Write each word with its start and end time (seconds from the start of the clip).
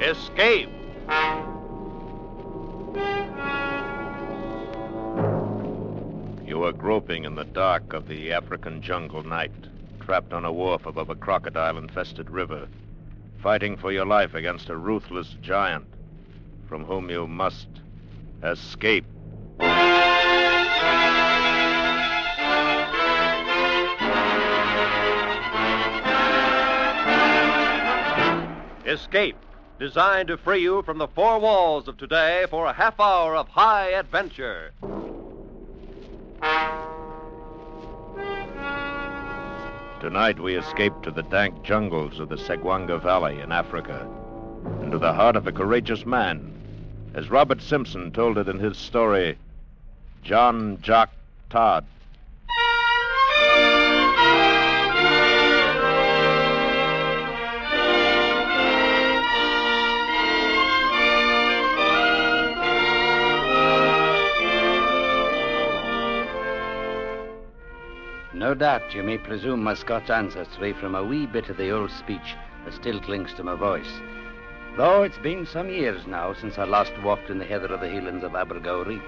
Escape! 0.00 0.68
You 6.44 6.64
are 6.64 6.72
groping 6.72 7.24
in 7.24 7.34
the 7.34 7.46
dark 7.54 7.94
of 7.94 8.06
the 8.06 8.30
African 8.32 8.82
jungle 8.82 9.22
night, 9.22 9.52
trapped 10.00 10.34
on 10.34 10.44
a 10.44 10.52
wharf 10.52 10.84
above 10.84 11.08
a 11.08 11.14
crocodile 11.14 11.78
infested 11.78 12.30
river, 12.30 12.68
fighting 13.42 13.78
for 13.78 13.90
your 13.90 14.04
life 14.04 14.34
against 14.34 14.68
a 14.68 14.76
ruthless 14.76 15.34
giant 15.40 15.86
from 16.68 16.84
whom 16.84 17.08
you 17.08 17.26
must 17.26 17.68
escape. 18.42 19.06
Escape, 28.84 29.36
designed 29.78 30.28
to 30.28 30.38
free 30.38 30.62
you 30.62 30.82
from 30.82 30.98
the 30.98 31.08
four 31.08 31.38
walls 31.38 31.86
of 31.88 31.98
today 31.98 32.46
for 32.48 32.66
a 32.66 32.72
half 32.72 32.98
hour 32.98 33.36
of 33.36 33.48
high 33.48 33.90
adventure. 33.90 34.72
Tonight 40.00 40.38
we 40.38 40.56
escape 40.56 40.92
to 41.02 41.10
the 41.10 41.22
dank 41.24 41.62
jungles 41.62 42.20
of 42.20 42.28
the 42.28 42.36
Segwanga 42.36 43.00
Valley 43.00 43.40
in 43.40 43.52
Africa, 43.52 44.08
and 44.80 44.92
to 44.92 44.98
the 44.98 45.12
heart 45.12 45.36
of 45.36 45.46
a 45.46 45.52
courageous 45.52 46.06
man, 46.06 46.52
as 47.14 47.30
Robert 47.30 47.60
Simpson 47.60 48.12
told 48.12 48.38
it 48.38 48.48
in 48.48 48.58
his 48.58 48.76
story, 48.76 49.38
John 50.22 50.78
Jock 50.80 51.10
Todd. 51.50 51.86
No 68.46 68.54
doubt 68.54 68.94
you 68.94 69.02
may 69.02 69.18
presume 69.18 69.64
my 69.64 69.74
Scotch 69.74 70.08
ancestry 70.08 70.72
from 70.72 70.94
a 70.94 71.02
wee 71.02 71.26
bit 71.26 71.48
of 71.48 71.56
the 71.56 71.72
old 71.72 71.90
speech 71.90 72.36
that 72.64 72.74
still 72.74 73.00
clings 73.00 73.34
to 73.34 73.42
my 73.42 73.56
voice. 73.56 73.90
Though 74.76 75.02
it's 75.02 75.18
been 75.18 75.44
some 75.44 75.68
years 75.68 76.06
now 76.06 76.32
since 76.32 76.56
I 76.56 76.62
last 76.62 76.92
walked 77.02 77.28
in 77.28 77.40
the 77.40 77.44
heather 77.44 77.66
of 77.66 77.80
the 77.80 77.90
Highlands 77.90 78.22
of 78.22 78.36
Abergowrie. 78.36 79.02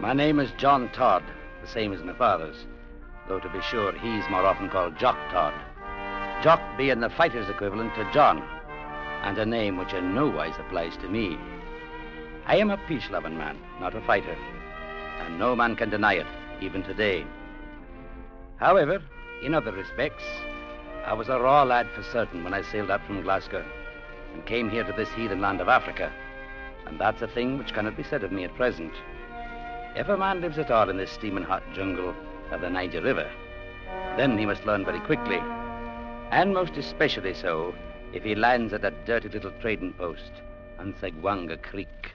My 0.00 0.14
name 0.14 0.40
is 0.40 0.50
John 0.52 0.88
Todd, 0.94 1.22
the 1.60 1.68
same 1.68 1.92
as 1.92 2.02
my 2.02 2.14
father's, 2.14 2.64
though 3.28 3.40
to 3.40 3.48
be 3.50 3.60
sure 3.60 3.92
he's 3.92 4.24
more 4.30 4.46
often 4.46 4.70
called 4.70 4.98
Jock 4.98 5.18
Todd. 5.30 5.52
Jock 6.42 6.62
being 6.78 7.00
the 7.00 7.10
fighter's 7.10 7.50
equivalent 7.50 7.94
to 7.94 8.10
John, 8.14 8.42
and 9.22 9.36
a 9.36 9.44
name 9.44 9.76
which 9.76 9.92
in 9.92 10.14
no 10.14 10.28
wise 10.30 10.58
applies 10.58 10.96
to 11.02 11.10
me. 11.10 11.36
I 12.46 12.56
am 12.56 12.70
a 12.70 12.80
peace-loving 12.88 13.36
man, 13.36 13.58
not 13.82 13.94
a 13.94 14.00
fighter, 14.00 14.38
and 15.20 15.38
no 15.38 15.54
man 15.54 15.76
can 15.76 15.90
deny 15.90 16.14
it, 16.14 16.26
even 16.62 16.82
today. 16.82 17.26
However, 18.58 19.00
in 19.42 19.54
other 19.54 19.72
respects, 19.72 20.24
I 21.06 21.14
was 21.14 21.28
a 21.28 21.38
raw 21.38 21.62
lad 21.62 21.88
for 21.94 22.02
certain 22.02 22.42
when 22.42 22.54
I 22.54 22.62
sailed 22.62 22.90
up 22.90 23.04
from 23.06 23.22
Glasgow 23.22 23.64
and 24.34 24.44
came 24.46 24.68
here 24.68 24.84
to 24.84 24.92
this 24.92 25.08
heathen 25.10 25.40
land 25.40 25.60
of 25.60 25.68
Africa. 25.68 26.12
And 26.86 26.98
that's 26.98 27.22
a 27.22 27.28
thing 27.28 27.56
which 27.56 27.72
cannot 27.72 27.96
be 27.96 28.02
said 28.02 28.24
of 28.24 28.32
me 28.32 28.44
at 28.44 28.54
present. 28.56 28.92
If 29.94 30.08
a 30.08 30.16
man 30.16 30.40
lives 30.40 30.58
at 30.58 30.70
all 30.70 30.90
in 30.90 30.96
this 30.96 31.10
steaming 31.10 31.44
hot 31.44 31.62
jungle 31.72 32.14
of 32.50 32.60
the 32.60 32.70
Niger 32.70 33.00
River, 33.00 33.30
then 34.16 34.36
he 34.36 34.44
must 34.44 34.66
learn 34.66 34.84
very 34.84 35.00
quickly. 35.00 35.38
And 36.30 36.52
most 36.52 36.76
especially 36.76 37.34
so 37.34 37.74
if 38.12 38.24
he 38.24 38.34
lands 38.34 38.72
at 38.72 38.82
that 38.82 39.06
dirty 39.06 39.28
little 39.28 39.52
trading 39.60 39.92
post 39.92 40.32
on 40.78 40.94
Segwanga 41.00 41.62
Creek. 41.62 42.12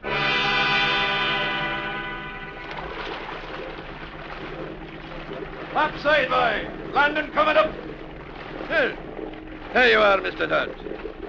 Topside, 5.74 6.30
boy! 6.30 6.70
Landing 6.94 7.32
coming 7.32 7.58
up! 7.58 7.74
Here. 8.68 8.96
Here 9.74 9.88
you 9.88 9.98
are, 9.98 10.20
Mr. 10.20 10.48
Todd. 10.48 10.70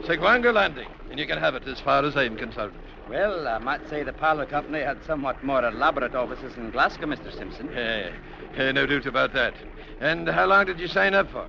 Segwanga 0.03 0.53
Landing, 0.53 0.87
and 1.11 1.19
you 1.19 1.27
can 1.27 1.39
have 1.39 1.55
it 1.55 1.67
as 1.67 1.81
far 1.81 2.05
as 2.05 2.15
I'm 2.15 2.37
concerned. 2.37 2.75
Well, 3.09 3.49
I 3.49 3.57
might 3.57 3.89
say 3.89 4.03
the 4.03 4.13
Parlour 4.13 4.45
Company 4.45 4.81
had 4.81 5.03
somewhat 5.07 5.43
more 5.43 5.67
elaborate 5.67 6.15
offices 6.15 6.55
in 6.59 6.71
Glasgow, 6.71 7.07
Mr. 7.07 7.35
Simpson. 7.35 7.73
Hey, 7.73 8.13
hey, 8.55 8.71
no 8.73 8.85
doubt 8.85 9.07
about 9.07 9.33
that. 9.33 9.55
And 10.01 10.29
how 10.29 10.45
long 10.45 10.67
did 10.67 10.79
you 10.79 10.89
sign 10.89 11.15
up 11.15 11.31
for? 11.33 11.47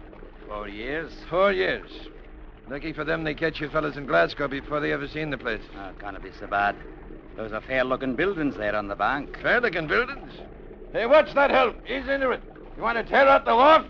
Four 0.48 0.70
years. 0.70 1.12
Four 1.30 1.52
years. 1.52 1.92
Lucky 2.70 2.94
for 2.94 3.04
them 3.04 3.26
they 3.26 3.34
catch 3.34 3.60
you 3.60 3.68
fellas 3.68 3.98
in 3.98 4.06
Glasgow 4.06 4.48
before 4.48 4.80
they 4.80 4.94
ever 4.94 5.10
seen 5.10 5.32
the 5.32 5.38
place. 5.38 5.62
Oh, 5.78 5.92
can't 6.00 6.24
be 6.24 6.32
so 6.40 6.48
bad. 6.48 6.78
Those 7.36 7.52
are 7.52 7.60
fair-looking 7.60 8.16
buildings 8.16 8.56
there 8.56 8.74
on 8.76 8.88
the 8.88 8.96
bank. 8.96 9.38
Fair-looking 9.42 9.88
buildings? 9.88 10.32
Hey, 10.94 11.06
watch 11.06 11.34
that 11.34 11.52
help? 11.52 11.76
He's 11.86 12.08
into 12.08 12.32
it. 12.32 12.42
You 12.76 12.84
want 12.84 12.98
to 12.98 13.04
tear 13.04 13.28
out 13.28 13.46
the 13.46 13.56
wharf? 13.56 13.86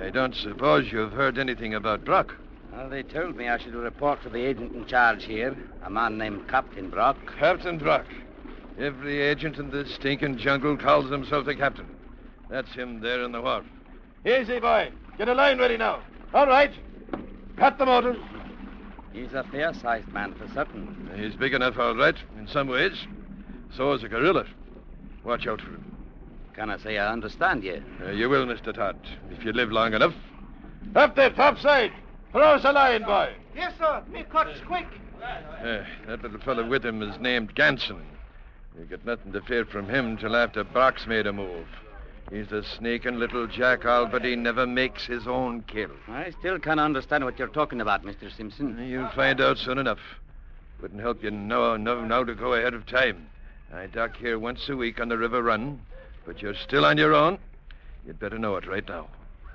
I 0.00 0.10
don't 0.10 0.34
suppose 0.34 0.90
you've 0.90 1.12
heard 1.12 1.38
anything 1.38 1.74
about 1.74 2.04
Brock. 2.04 2.34
Well, 2.72 2.90
they 2.90 3.02
told 3.02 3.36
me 3.36 3.48
I 3.48 3.58
should 3.58 3.74
report 3.74 4.22
to 4.22 4.28
the 4.28 4.44
agent 4.44 4.74
in 4.74 4.86
charge 4.86 5.24
here, 5.24 5.56
a 5.82 5.88
man 5.88 6.18
named 6.18 6.48
Captain 6.48 6.90
Brock. 6.90 7.16
Captain 7.38 7.78
Brock. 7.78 8.04
Every 8.78 9.22
agent 9.22 9.56
in 9.56 9.70
this 9.70 9.94
stinking 9.94 10.36
jungle 10.38 10.76
calls 10.76 11.10
himself 11.10 11.46
the 11.46 11.54
captain. 11.54 11.86
That's 12.50 12.72
him 12.74 13.00
there 13.00 13.22
in 13.22 13.32
the 13.32 13.40
wharf. 13.40 13.64
Easy, 14.26 14.58
boy. 14.58 14.90
Get 15.16 15.28
a 15.28 15.34
line 15.34 15.58
ready 15.58 15.76
now. 15.76 16.02
All 16.34 16.46
right. 16.46 16.72
Cut 17.56 17.78
the 17.78 17.86
motors. 17.86 18.18
He's 19.12 19.32
a 19.32 19.44
fair-sized 19.44 20.08
man 20.08 20.34
for 20.34 20.46
certain. 20.52 21.10
He's 21.16 21.34
big 21.34 21.54
enough, 21.54 21.78
all 21.78 21.96
right, 21.96 22.16
in 22.38 22.46
some 22.48 22.68
ways. 22.68 22.92
So 23.74 23.92
is 23.92 24.02
a 24.02 24.08
gorilla. 24.08 24.44
Watch 25.24 25.46
out 25.46 25.62
for 25.62 25.68
him. 25.70 25.95
Can 26.56 26.70
I 26.70 26.78
say 26.78 26.96
I 26.96 27.12
understand 27.12 27.62
you? 27.62 27.82
Uh, 28.02 28.12
you 28.12 28.30
will, 28.30 28.46
Mr. 28.46 28.72
Todd, 28.72 28.96
if 29.30 29.44
you 29.44 29.52
live 29.52 29.70
long 29.70 29.92
enough. 29.92 30.14
Up 30.94 31.14
there, 31.14 31.28
topside. 31.28 31.92
Throw 32.32 32.54
us 32.54 32.64
a 32.64 32.72
line, 32.72 33.02
boy. 33.02 33.34
Yes, 33.54 33.74
sir. 33.78 34.02
Me 34.10 34.24
cuts 34.30 34.58
quick. 34.66 34.86
Uh, 35.22 35.82
that 36.06 36.22
little 36.22 36.40
fellow 36.40 36.66
with 36.66 36.84
him 36.84 37.02
is 37.02 37.20
named 37.20 37.54
Ganson. 37.54 38.00
You 38.78 38.86
get 38.86 39.04
nothing 39.04 39.32
to 39.32 39.42
fear 39.42 39.66
from 39.66 39.88
him 39.88 40.16
till 40.16 40.34
after 40.34 40.64
Brock's 40.64 41.06
made 41.06 41.26
a 41.26 41.32
move. 41.32 41.66
He's 42.30 42.50
a 42.52 42.62
sneaking 42.62 43.18
little 43.18 43.46
jackal, 43.46 44.06
but 44.06 44.24
he 44.24 44.34
never 44.34 44.66
makes 44.66 45.06
his 45.06 45.26
own 45.26 45.62
kill. 45.62 45.90
I 46.08 46.32
still 46.40 46.58
can't 46.58 46.80
understand 46.80 47.24
what 47.24 47.38
you're 47.38 47.48
talking 47.48 47.82
about, 47.82 48.02
Mr. 48.02 48.34
Simpson. 48.34 48.82
You'll 48.88 49.10
find 49.10 49.42
out 49.42 49.58
soon 49.58 49.76
enough. 49.76 50.00
Wouldn't 50.80 51.02
help 51.02 51.22
you 51.22 51.30
no, 51.30 51.76
no, 51.76 52.02
now 52.04 52.24
to 52.24 52.34
go 52.34 52.54
ahead 52.54 52.72
of 52.72 52.86
time. 52.86 53.28
I 53.74 53.86
dock 53.86 54.16
here 54.16 54.38
once 54.38 54.68
a 54.70 54.76
week 54.76 55.00
on 55.00 55.08
the 55.08 55.18
river 55.18 55.42
run, 55.42 55.80
but 56.26 56.42
you're 56.42 56.54
still 56.54 56.84
on 56.84 56.98
your 56.98 57.14
own. 57.14 57.38
You'd 58.04 58.18
better 58.18 58.38
know 58.38 58.56
it 58.56 58.66
right 58.66 58.86
now. 58.86 59.06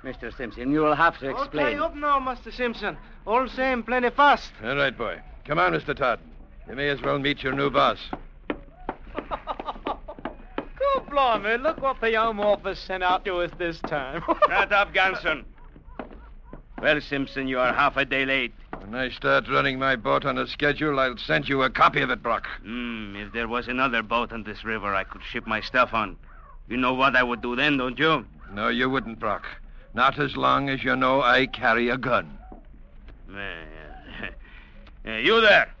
Mr. 0.02 0.36
Simpson, 0.36 0.72
you 0.72 0.80
will 0.80 0.96
have 0.96 1.18
to 1.18 1.30
explain. 1.30 1.66
Okay, 1.66 1.78
up 1.78 1.94
now, 1.94 2.18
Mr. 2.18 2.52
Simpson. 2.52 2.96
All 3.24 3.48
same, 3.48 3.84
plenty 3.84 4.10
fast. 4.10 4.50
All 4.64 4.74
right, 4.74 4.96
boy. 4.96 5.20
Come 5.44 5.58
on, 5.60 5.72
Mr. 5.72 5.96
Todd. 5.96 6.18
You 6.68 6.74
may 6.74 6.88
as 6.88 7.00
well 7.02 7.18
meet 7.18 7.42
your 7.42 7.52
new 7.52 7.70
boss. 7.70 7.98
Good 8.48 8.58
blimey, 11.10 11.58
look 11.58 11.80
what 11.80 12.00
the 12.00 12.14
Home 12.14 12.40
Office 12.40 12.80
sent 12.80 13.04
out 13.04 13.24
to 13.26 13.36
us 13.36 13.50
this 13.58 13.78
time. 13.80 14.22
Shut 14.48 14.72
up, 14.72 14.92
Ganson. 14.92 15.44
Well, 16.80 17.00
Simpson, 17.00 17.46
you 17.46 17.60
are 17.60 17.72
half 17.72 17.96
a 17.96 18.04
day 18.04 18.24
late. 18.24 18.52
When 18.80 18.96
I 18.96 19.10
start 19.10 19.48
running 19.48 19.78
my 19.78 19.94
boat 19.94 20.24
on 20.24 20.36
a 20.36 20.48
schedule, 20.48 20.98
I'll 20.98 21.16
send 21.16 21.48
you 21.48 21.62
a 21.62 21.70
copy 21.70 22.00
of 22.00 22.10
it, 22.10 22.22
Brock. 22.22 22.48
Hmm, 22.62 23.14
if 23.14 23.32
there 23.32 23.46
was 23.46 23.68
another 23.68 24.02
boat 24.02 24.32
on 24.32 24.42
this 24.42 24.64
river 24.64 24.92
I 24.92 25.04
could 25.04 25.22
ship 25.22 25.46
my 25.46 25.60
stuff 25.60 25.94
on, 25.94 26.16
you 26.68 26.76
know 26.76 26.94
what 26.94 27.16
I 27.16 27.22
would 27.22 27.42
do 27.42 27.56
then, 27.56 27.76
don't 27.76 27.98
you? 27.98 28.24
No, 28.52 28.68
you 28.68 28.88
wouldn't, 28.88 29.18
Brock. 29.18 29.46
Not 29.94 30.18
as 30.18 30.36
long 30.36 30.68
as 30.68 30.82
you 30.82 30.96
know 30.96 31.22
I 31.22 31.46
carry 31.46 31.88
a 31.88 31.98
gun. 31.98 32.38
Uh, 33.34 33.40
you 35.18 35.40
there. 35.40 35.72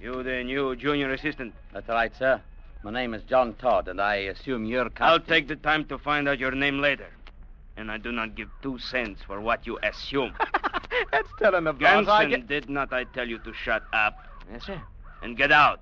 You, 0.00 0.22
the 0.22 0.42
new 0.44 0.76
junior 0.76 1.12
assistant. 1.12 1.54
That's 1.72 1.88
right, 1.88 2.12
sir. 2.16 2.40
My 2.82 2.90
name 2.90 3.12
is 3.12 3.22
John 3.24 3.54
Todd, 3.54 3.88
and 3.88 4.00
I 4.00 4.14
assume 4.16 4.64
you're 4.64 4.84
captain. 4.88 5.06
I'll 5.06 5.20
take 5.20 5.48
the 5.48 5.56
time 5.56 5.84
to 5.86 5.98
find 5.98 6.26
out 6.28 6.38
your 6.38 6.52
name 6.52 6.80
later. 6.80 7.08
And 7.76 7.90
I 7.90 7.98
do 7.98 8.10
not 8.10 8.34
give 8.34 8.48
two 8.62 8.78
cents 8.78 9.20
for 9.26 9.40
what 9.40 9.66
you 9.66 9.78
assume. 9.82 10.32
That's 11.12 11.28
telling 11.38 11.64
the 11.64 11.72
boss. 11.72 12.08
I 12.08 12.24
Ganson, 12.24 12.30
get... 12.30 12.46
did 12.48 12.70
not 12.70 12.92
I 12.92 13.04
tell 13.04 13.28
you 13.28 13.38
to 13.38 13.52
shut 13.52 13.82
up 13.92 14.26
Yes, 14.50 14.64
sir. 14.64 14.82
and 15.22 15.36
get 15.36 15.52
out? 15.52 15.80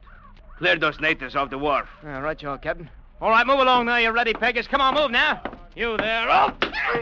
Clear 0.58 0.76
those 0.76 0.98
natives 1.00 1.36
off 1.36 1.50
the 1.50 1.58
wharf. 1.58 1.88
All 2.04 2.20
right, 2.20 2.40
you 2.42 2.58
Captain. 2.60 2.90
All 3.20 3.30
right, 3.30 3.44
move 3.44 3.58
along 3.58 3.86
now, 3.86 3.96
You're 3.96 4.12
ready, 4.12 4.32
Peggers. 4.32 4.68
Come 4.68 4.80
on, 4.80 4.94
move 4.94 5.10
now. 5.10 5.42
You 5.74 5.96
there. 5.96 6.28
Oh, 6.28 6.52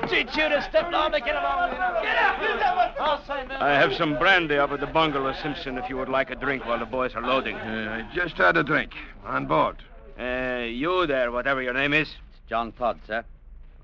teach 0.08 0.34
you 0.36 0.48
to 0.48 0.62
step 0.68 0.90
down 0.90 1.12
to 1.12 1.20
get 1.20 1.34
along. 1.34 1.70
Get 1.70 2.16
up. 2.16 2.96
I'll 2.98 3.24
sign 3.24 3.48
that. 3.48 3.60
I 3.60 3.72
have 3.72 3.94
some 3.94 4.18
brandy 4.18 4.56
up 4.56 4.70
at 4.70 4.80
the 4.80 4.86
bungalow, 4.86 5.34
Simpson, 5.42 5.78
if 5.78 5.88
you 5.88 5.96
would 5.96 6.08
like 6.08 6.30
a 6.30 6.34
drink 6.34 6.64
while 6.64 6.78
the 6.78 6.86
boys 6.86 7.14
are 7.14 7.22
loading. 7.22 7.56
Uh, 7.56 8.04
I 8.06 8.14
just 8.14 8.36
had 8.36 8.56
a 8.56 8.62
drink. 8.62 8.92
On 9.24 9.46
board. 9.46 9.76
Uh, 10.18 10.64
you 10.66 11.06
there, 11.06 11.30
whatever 11.30 11.62
your 11.62 11.74
name 11.74 11.92
is. 11.92 12.08
It's 12.08 12.40
John 12.48 12.72
Todd, 12.72 12.98
sir. 13.06 13.24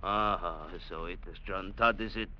Ah, 0.02 0.68
so 0.88 1.04
it 1.04 1.20
is 1.30 1.38
John 1.46 1.74
Todd, 1.76 2.00
is 2.00 2.16
it? 2.16 2.30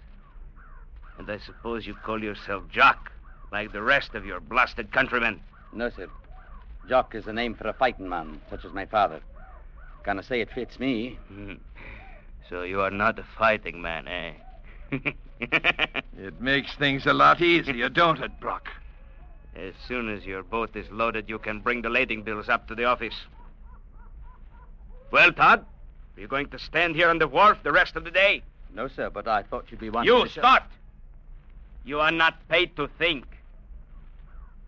And 1.18 1.30
I 1.30 1.38
suppose 1.38 1.86
you 1.86 1.94
call 1.94 2.22
yourself 2.22 2.64
Jock, 2.70 3.12
like 3.50 3.72
the 3.72 3.82
rest 3.82 4.14
of 4.14 4.24
your 4.24 4.40
blasted 4.40 4.92
countrymen. 4.92 5.40
No, 5.72 5.90
sir. 5.90 6.08
Jock 6.88 7.14
is 7.14 7.26
the 7.26 7.32
name 7.32 7.54
for 7.54 7.68
a 7.68 7.72
fighting 7.72 8.08
man, 8.08 8.40
such 8.50 8.64
as 8.64 8.72
my 8.72 8.86
father. 8.86 9.20
Gonna 10.04 10.22
say 10.22 10.40
it 10.40 10.50
fits 10.50 10.78
me. 10.78 11.19
so 12.49 12.62
you 12.62 12.81
are 12.81 12.90
not 12.90 13.19
a 13.19 13.25
fighting 13.38 13.81
man, 13.81 14.08
eh? 14.08 14.32
It 16.19 16.40
makes 16.40 16.75
things 16.76 17.06
a 17.06 17.12
lot 17.12 17.40
easier, 17.40 17.88
don't 17.88 18.20
it, 18.20 18.38
Brock? 18.38 18.69
as 19.54 19.75
soon 19.87 20.08
as 20.08 20.25
your 20.25 20.43
boat 20.43 20.75
is 20.76 20.90
loaded, 20.90 21.28
you 21.28 21.38
can 21.38 21.60
bring 21.60 21.82
the 21.82 21.90
lading 21.90 22.22
bills 22.22 22.49
up 22.49 22.69
to 22.69 22.75
the 22.75 22.84
office. 22.84 23.14
Well, 25.10 25.31
Todd, 25.32 25.64
are 26.16 26.20
you 26.20 26.26
going 26.26 26.49
to 26.50 26.58
stand 26.58 26.96
here 26.96 27.10
on 27.10 27.19
the 27.19 27.28
wharf 27.28 27.58
the 27.62 27.72
rest 27.72 27.96
of 27.96 28.04
the 28.04 28.10
day? 28.10 28.43
No, 28.75 28.88
sir, 28.88 29.10
but 29.10 29.28
I 29.28 29.43
thought 29.43 29.66
you'd 29.70 29.81
be 29.81 29.90
wanting 29.90 30.12
You 30.14 30.25
to... 30.25 30.31
start. 30.31 30.62
You 31.84 32.00
are 32.00 32.10
not 32.12 32.49
paid 32.49 32.76
to 32.76 32.88
think. 32.99 33.26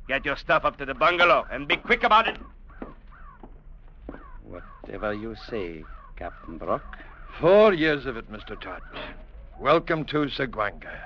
Get 0.07 0.25
your 0.27 0.37
stuff 0.37 0.65
up 0.67 0.77
to 0.79 0.85
the 0.85 0.95
bungalow 0.95 1.47
and 1.51 1.67
be 1.67 1.77
quick 1.77 2.03
about 2.05 2.29
it. 2.29 2.37
Whatever 4.45 5.15
you 5.15 5.35
say, 5.49 5.85
Captain 6.17 6.59
Brock. 6.59 6.83
Four 7.41 7.73
years 7.73 8.07
of 8.07 8.17
it, 8.17 8.31
Mr. 8.31 8.61
Todd. 8.61 8.83
Welcome 9.59 10.05
to 10.07 10.27
Segwanga. 10.27 11.01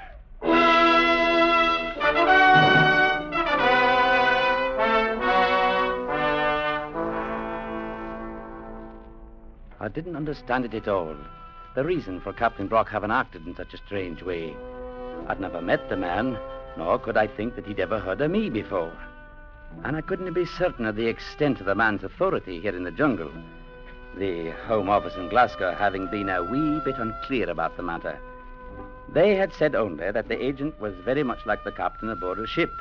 I 9.81 9.89
didn't 9.89 10.17
understand 10.17 10.65
it 10.65 10.75
at 10.75 10.89
all. 10.89 11.17
The 11.75 11.85
reason 11.85 12.21
for 12.21 12.33
Captain 12.33 12.67
Brock 12.67 12.89
having 12.89 13.13
acted 13.13 13.47
in 13.47 13.55
such 13.55 13.73
a 13.73 13.79
strange 13.87 14.23
way. 14.23 14.55
I'd 15.29 15.41
never 15.41 15.63
met 15.63 15.89
the 15.89 15.97
man, 15.97 16.37
nor 16.77 16.99
could 16.99 17.17
I 17.17 17.29
think 17.29 17.55
that 17.55 17.67
he'd 17.67 17.81
ever 17.81 18.01
heard 18.01 18.21
of 18.21 18.31
me 18.31 18.51
before. 18.51 18.93
And 19.85 19.97
I 19.97 20.01
couldn't 20.01 20.33
be 20.33 20.45
certain 20.45 20.87
of 20.87 20.97
the 20.97 21.07
extent 21.07 21.61
of 21.61 21.67
the 21.67 21.75
man's 21.75 22.05
authority 22.05 22.61
here 22.61 22.77
in 22.77 22.85
the 22.85 22.91
jungle. 22.91 23.31
The 24.17 24.51
Home 24.67 24.89
Office 24.89 25.17
in 25.17 25.29
Glasgow 25.29 25.73
having 25.73 26.07
been 26.09 26.29
a 26.29 26.43
wee 26.43 26.81
bit 26.85 26.99
unclear 26.99 27.49
about 27.49 27.77
the 27.77 27.83
matter. 27.83 28.19
They 29.13 29.37
had 29.37 29.53
said 29.55 29.75
only 29.75 30.11
that 30.11 30.29
the 30.29 30.43
agent 30.45 30.81
was 30.81 30.95
very 31.05 31.23
much 31.23 31.47
like 31.47 31.65
the 31.65 31.73
captain 31.73 32.11
aboard 32.11 32.39
a 32.39 32.47
ship, 32.47 32.73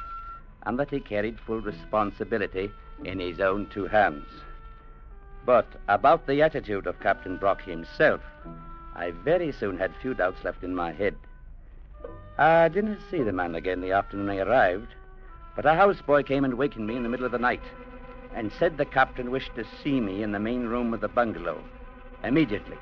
and 0.66 0.78
that 0.80 0.90
he 0.90 1.00
carried 1.00 1.40
full 1.40 1.62
responsibility 1.62 2.72
in 3.04 3.20
his 3.20 3.40
own 3.40 3.68
two 3.68 3.86
hands. 3.86 4.26
But 5.46 5.68
about 5.88 6.28
the 6.28 6.42
attitude 6.42 6.88
of 6.88 7.00
Captain 7.00 7.38
Brock 7.38 7.62
himself, 7.62 8.22
I 8.96 9.12
very 9.12 9.52
soon 9.52 9.78
had 9.78 9.96
few 10.02 10.14
doubts 10.14 10.44
left 10.44 10.64
in 10.64 10.76
my 10.76 10.92
head. 10.92 11.16
I 12.38 12.68
didn't 12.68 13.00
see 13.10 13.24
the 13.24 13.32
man 13.32 13.56
again 13.56 13.80
the 13.80 13.94
afternoon 13.94 14.30
I 14.30 14.40
arrived, 14.40 14.94
but 15.58 15.66
a 15.66 15.70
houseboy 15.70 16.24
came 16.26 16.46
and 16.46 16.54
wakened 16.54 16.86
me 16.86 16.96
in 16.96 17.02
the 17.02 17.10
middle 17.10 17.26
of 17.26 17.32
the 17.32 17.40
night 17.40 17.64
and 18.36 18.52
said 18.60 18.78
the 18.78 18.86
captain 18.86 19.32
wished 19.32 19.56
to 19.56 19.66
see 19.84 20.00
me 20.00 20.22
in 20.22 20.32
the 20.32 20.40
main 20.40 20.68
room 20.68 20.94
of 20.94 21.02
the 21.02 21.08
bungalow 21.08 21.60
immediately. 22.24 22.78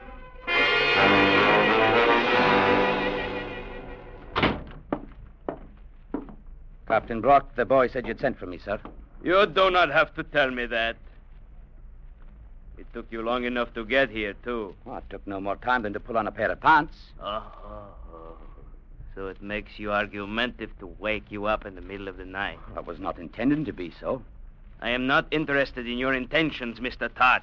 Captain 6.85 7.21
Brock, 7.21 7.55
the 7.55 7.65
boy 7.65 7.87
said 7.87 8.05
you'd 8.05 8.19
sent 8.19 8.37
for 8.37 8.45
me, 8.45 8.59
sir. 8.59 8.79
You 9.23 9.45
do 9.45 9.71
not 9.71 9.89
have 9.89 10.13
to 10.15 10.23
tell 10.23 10.51
me 10.51 10.65
that. 10.65 10.97
It 12.77 12.85
took 12.93 13.07
you 13.09 13.21
long 13.21 13.45
enough 13.45 13.73
to 13.75 13.85
get 13.85 14.09
here, 14.09 14.33
too. 14.43 14.75
Well, 14.83 14.97
it 14.97 15.05
took 15.09 15.25
no 15.25 15.39
more 15.39 15.55
time 15.55 15.83
than 15.83 15.93
to 15.93 15.99
pull 15.99 16.17
on 16.17 16.27
a 16.27 16.31
pair 16.31 16.51
of 16.51 16.59
pants. 16.59 16.97
Oh, 17.21 17.41
so 19.15 19.27
it 19.27 19.41
makes 19.41 19.79
you 19.79 19.91
argumentative 19.93 20.77
to 20.79 20.87
wake 20.99 21.31
you 21.31 21.45
up 21.45 21.65
in 21.65 21.75
the 21.75 21.81
middle 21.81 22.09
of 22.09 22.17
the 22.17 22.25
night. 22.25 22.59
I 22.75 22.81
was 22.81 22.99
not 22.99 23.17
intending 23.17 23.63
to 23.65 23.73
be 23.73 23.93
so. 23.99 24.21
I 24.81 24.89
am 24.89 25.07
not 25.07 25.27
interested 25.31 25.87
in 25.87 25.97
your 25.97 26.13
intentions, 26.13 26.79
Mr. 26.79 27.09
Todd. 27.15 27.41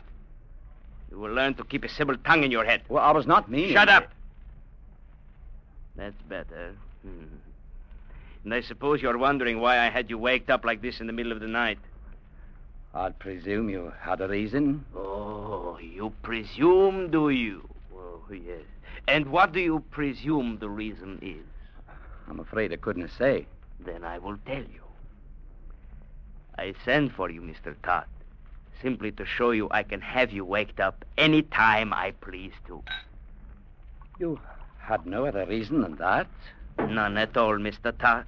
You 1.11 1.19
will 1.19 1.33
learn 1.33 1.55
to 1.55 1.65
keep 1.65 1.83
a 1.85 1.89
civil 1.89 2.17
tongue 2.19 2.45
in 2.45 2.51
your 2.51 2.65
head. 2.65 2.83
Well, 2.89 3.03
I 3.03 3.11
was 3.13 3.27
not 3.27 3.51
meaning. 3.51 3.73
Shut 3.73 3.89
up. 3.89 4.11
That's 5.97 6.21
better. 6.29 6.75
Hmm. 7.03 7.25
And 8.45 8.55
I 8.55 8.61
suppose 8.61 9.01
you're 9.01 9.19
wondering 9.19 9.61
why 9.61 9.79
I 9.79 9.89
had 9.89 10.11
you 10.11 10.19
waked 10.19 10.51
up 10.51 10.65
like 10.65 10.83
this 10.83 11.01
in 11.01 11.07
the 11.07 11.13
middle 11.13 11.33
of 11.33 11.41
the 11.41 11.47
night. 11.47 11.79
I'd 12.95 13.19
presume 13.19 13.71
you 13.71 13.93
had 13.99 14.21
a 14.21 14.29
reason. 14.29 14.85
Oh, 14.95 15.79
you 15.81 16.13
presume, 16.23 17.11
do 17.11 17.31
you? 17.31 17.67
Oh, 17.95 18.21
yes. 18.31 18.63
And 19.09 19.27
what 19.31 19.53
do 19.53 19.61
you 19.61 19.83
presume 19.91 20.59
the 20.59 20.69
reason 20.69 21.19
is? 21.23 21.45
I'm 22.29 22.41
afraid 22.41 22.73
I 22.73 22.77
couldn't 22.77 23.11
say. 23.11 23.47
Then 23.81 24.05
I 24.05 24.19
will 24.19 24.39
tell 24.47 24.63
you. 24.63 24.83
I 26.59 26.75
sent 26.85 27.13
for 27.13 27.31
you, 27.31 27.41
Mr. 27.41 27.75
Todd, 27.83 28.07
simply 28.81 29.11
to 29.13 29.25
show 29.25 29.51
you 29.51 29.69
I 29.71 29.83
can 29.83 30.01
have 30.01 30.33
you 30.33 30.45
waked 30.45 30.81
up 30.81 31.05
any 31.17 31.43
time 31.43 31.93
I 31.93 32.13
please 32.21 32.53
to. 32.67 32.83
You 34.19 34.39
had 34.79 35.07
no 35.07 35.27
other 35.27 35.47
reason 35.47 35.81
than 35.81 35.97
that. 35.97 36.27
None 36.79 37.17
at 37.17 37.37
all, 37.37 37.57
Mr. 37.59 37.97
Todd. 37.99 38.27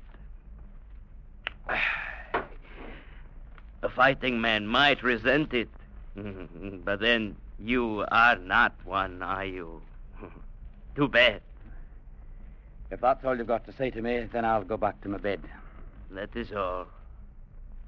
A 3.82 3.88
fighting 3.88 4.40
man 4.40 4.66
might 4.66 5.02
resent 5.02 5.52
it. 5.52 5.68
but 6.84 7.00
then 7.00 7.36
you 7.58 8.04
are 8.10 8.36
not 8.36 8.74
one, 8.84 9.22
are 9.22 9.44
you? 9.44 9.82
Too 10.96 11.08
bad. 11.08 11.42
If 12.90 13.00
that's 13.00 13.24
all 13.24 13.36
you've 13.36 13.46
got 13.46 13.64
to 13.66 13.72
say 13.72 13.90
to 13.90 14.02
me, 14.02 14.26
then 14.32 14.44
I'll 14.44 14.64
go 14.64 14.76
back 14.76 15.00
to 15.02 15.08
my 15.08 15.18
bed. 15.18 15.40
That 16.10 16.34
is 16.36 16.52
all. 16.52 16.86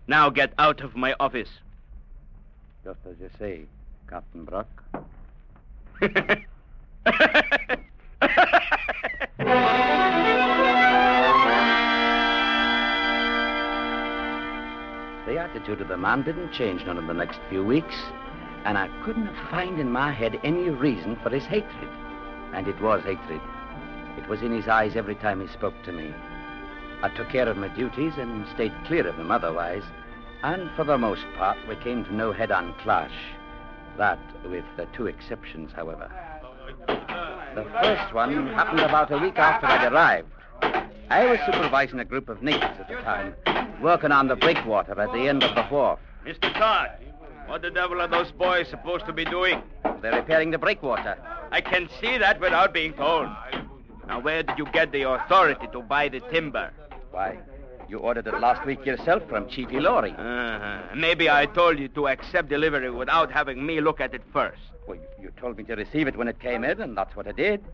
Now 0.09 0.31
get 0.31 0.53
out 0.59 0.81
of 0.81 0.97
my 0.97 1.15
office. 1.21 1.51
Just 2.85 3.01
as 3.09 3.17
you 3.21 3.31
say, 3.39 3.67
Captain 4.09 4.45
Brock. 4.45 4.69
The 15.27 15.39
attitude 15.39 15.81
of 15.81 15.89
the 15.89 15.97
man 15.97 16.23
didn't 16.23 16.53
change 16.53 16.85
none 16.87 16.99
of 16.99 17.09
the 17.09 17.13
next 17.13 17.41
few 17.49 17.65
weeks, 17.65 17.97
and 18.65 18.79
I 18.79 18.89
couldn't 19.05 19.35
find 19.51 19.81
in 19.81 19.91
my 19.91 20.13
head 20.13 20.39
any 20.45 20.71
reason 20.71 21.17
for 21.21 21.31
his 21.31 21.45
hatred. 21.45 21.91
And 22.55 22.69
it 22.69 22.81
was 22.81 23.03
hatred. 23.03 23.41
It 24.17 24.29
was 24.29 24.43
in 24.43 24.53
his 24.53 24.69
eyes 24.69 24.97
every 24.97 25.15
time 25.15 25.41
he 25.41 25.53
spoke 25.53 25.75
to 25.85 25.93
me. 25.93 26.13
I 27.03 27.11
took 27.11 27.29
care 27.29 27.49
of 27.49 27.57
my 27.57 27.69
duties 27.69 28.15
and 28.17 28.47
stayed 28.55 28.73
clear 28.87 29.07
of 29.07 29.17
him 29.17 29.31
otherwise. 29.31 29.83
And 30.43 30.71
for 30.77 30.85
the 30.85 30.99
most 30.99 31.25
part, 31.37 31.59
we 31.69 31.77
came 31.77 32.05
to 32.05 32.15
no 32.15 32.33
head 32.33 32.51
on 32.51 32.75
clash. 32.83 33.13
That 33.99 34.19
with 34.49 34.65
the 34.77 34.87
two 34.95 35.07
exceptions, 35.07 35.73
however. 35.73 36.11
The 36.87 37.65
first 37.83 38.13
one 38.13 38.49
happened 38.49 38.81
about 38.81 39.11
a 39.13 39.19
week 39.19 39.39
after 39.39 39.67
I'd 39.67 39.93
arrived. 39.93 40.29
I 41.09 41.27
was 41.27 41.39
supervising 41.47 42.01
a 42.01 42.05
group 42.05 42.29
of 42.29 42.43
natives 42.43 42.81
at 42.81 42.89
the 42.89 42.97
time, 42.97 43.35
working 43.81 44.13
on 44.13 44.29
the 44.29 44.37
breakwater 44.37 45.01
at 45.01 45.13
the 45.13 45.29
end 45.29 45.45
of 45.45 45.55
the 45.55 45.63
wharf. 45.65 46.01
Mr. 46.27 46.53
Todd, 46.55 46.91
what 47.47 47.63
the 47.63 47.71
devil 47.71 48.01
are 48.01 48.09
those 48.09 48.33
boys 48.33 48.69
supposed 48.69 49.07
to 49.07 49.13
be 49.13 49.25
doing? 49.25 49.63
They're 50.03 50.17
repairing 50.17 50.51
the 50.51 50.59
breakwater. 50.59 51.17
I 51.53 51.61
can 51.61 51.89
see 52.01 52.19
that 52.19 52.41
without 52.41 52.75
being 52.75 52.93
told. 52.95 53.29
Now, 54.07 54.21
where 54.21 54.43
did 54.43 54.59
you 54.59 54.67
get 54.67 54.93
the 54.93 55.03
authority 55.03 55.67
to 55.73 55.83
buy 55.83 56.09
the 56.09 56.21
timber? 56.21 56.73
Why, 57.11 57.39
you 57.89 57.99
ordered 57.99 58.27
it 58.27 58.41
last 58.41 58.65
week 58.67 58.85
yourself 58.87 59.23
from 59.29 59.49
Chief 59.49 59.69
Ilori. 59.69 60.13
Uh-huh. 60.17 60.95
Maybe 60.95 61.29
I 61.29 61.47
told 61.47 61.79
you 61.79 61.89
to 61.89 62.09
accept 62.09 62.49
delivery 62.49 62.91
without 62.91 63.33
having 63.33 63.65
me 63.65 63.81
look 63.81 64.01
at 64.01 64.15
it 64.15 64.23
first. 64.33 64.61
Well, 64.87 64.99
you 65.21 65.33
told 65.41 65.57
me 65.57 65.65
to 65.65 65.75
receive 65.75 66.07
it 66.07 66.17
when 66.17 66.29
it 66.29 66.39
came 66.39 66.65
in, 66.65 66.81
and 66.81 66.97
that's 66.97 67.17
what 67.17 67.27
I 67.27 67.33
did. 67.33 67.65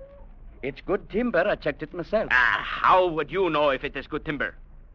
It's 0.62 0.80
good 0.80 1.10
timber. 1.10 1.46
I 1.46 1.56
checked 1.56 1.82
it 1.82 1.92
myself. 1.92 2.28
Ah, 2.30 2.62
how 2.64 3.08
would 3.08 3.30
you 3.30 3.50
know 3.50 3.70
if 3.70 3.84
it 3.84 3.96
is 3.96 4.06
good 4.06 4.24
timber? 4.24 4.54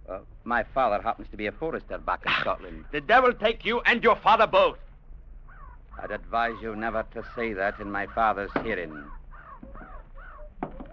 Uh, 0.09 0.19
my 0.45 0.63
father 0.63 1.01
happens 1.01 1.27
to 1.29 1.37
be 1.37 1.47
a 1.47 1.51
forester 1.51 1.97
back 1.97 2.25
in 2.25 2.31
Scotland. 2.39 2.85
The 2.91 3.01
devil 3.01 3.33
take 3.33 3.65
you 3.65 3.81
and 3.81 4.01
your 4.03 4.15
father 4.15 4.47
both. 4.47 4.77
I'd 6.01 6.11
advise 6.11 6.53
you 6.61 6.75
never 6.75 7.05
to 7.13 7.25
say 7.35 7.53
that 7.53 7.79
in 7.79 7.91
my 7.91 8.07
father's 8.07 8.51
hearing. 8.63 9.03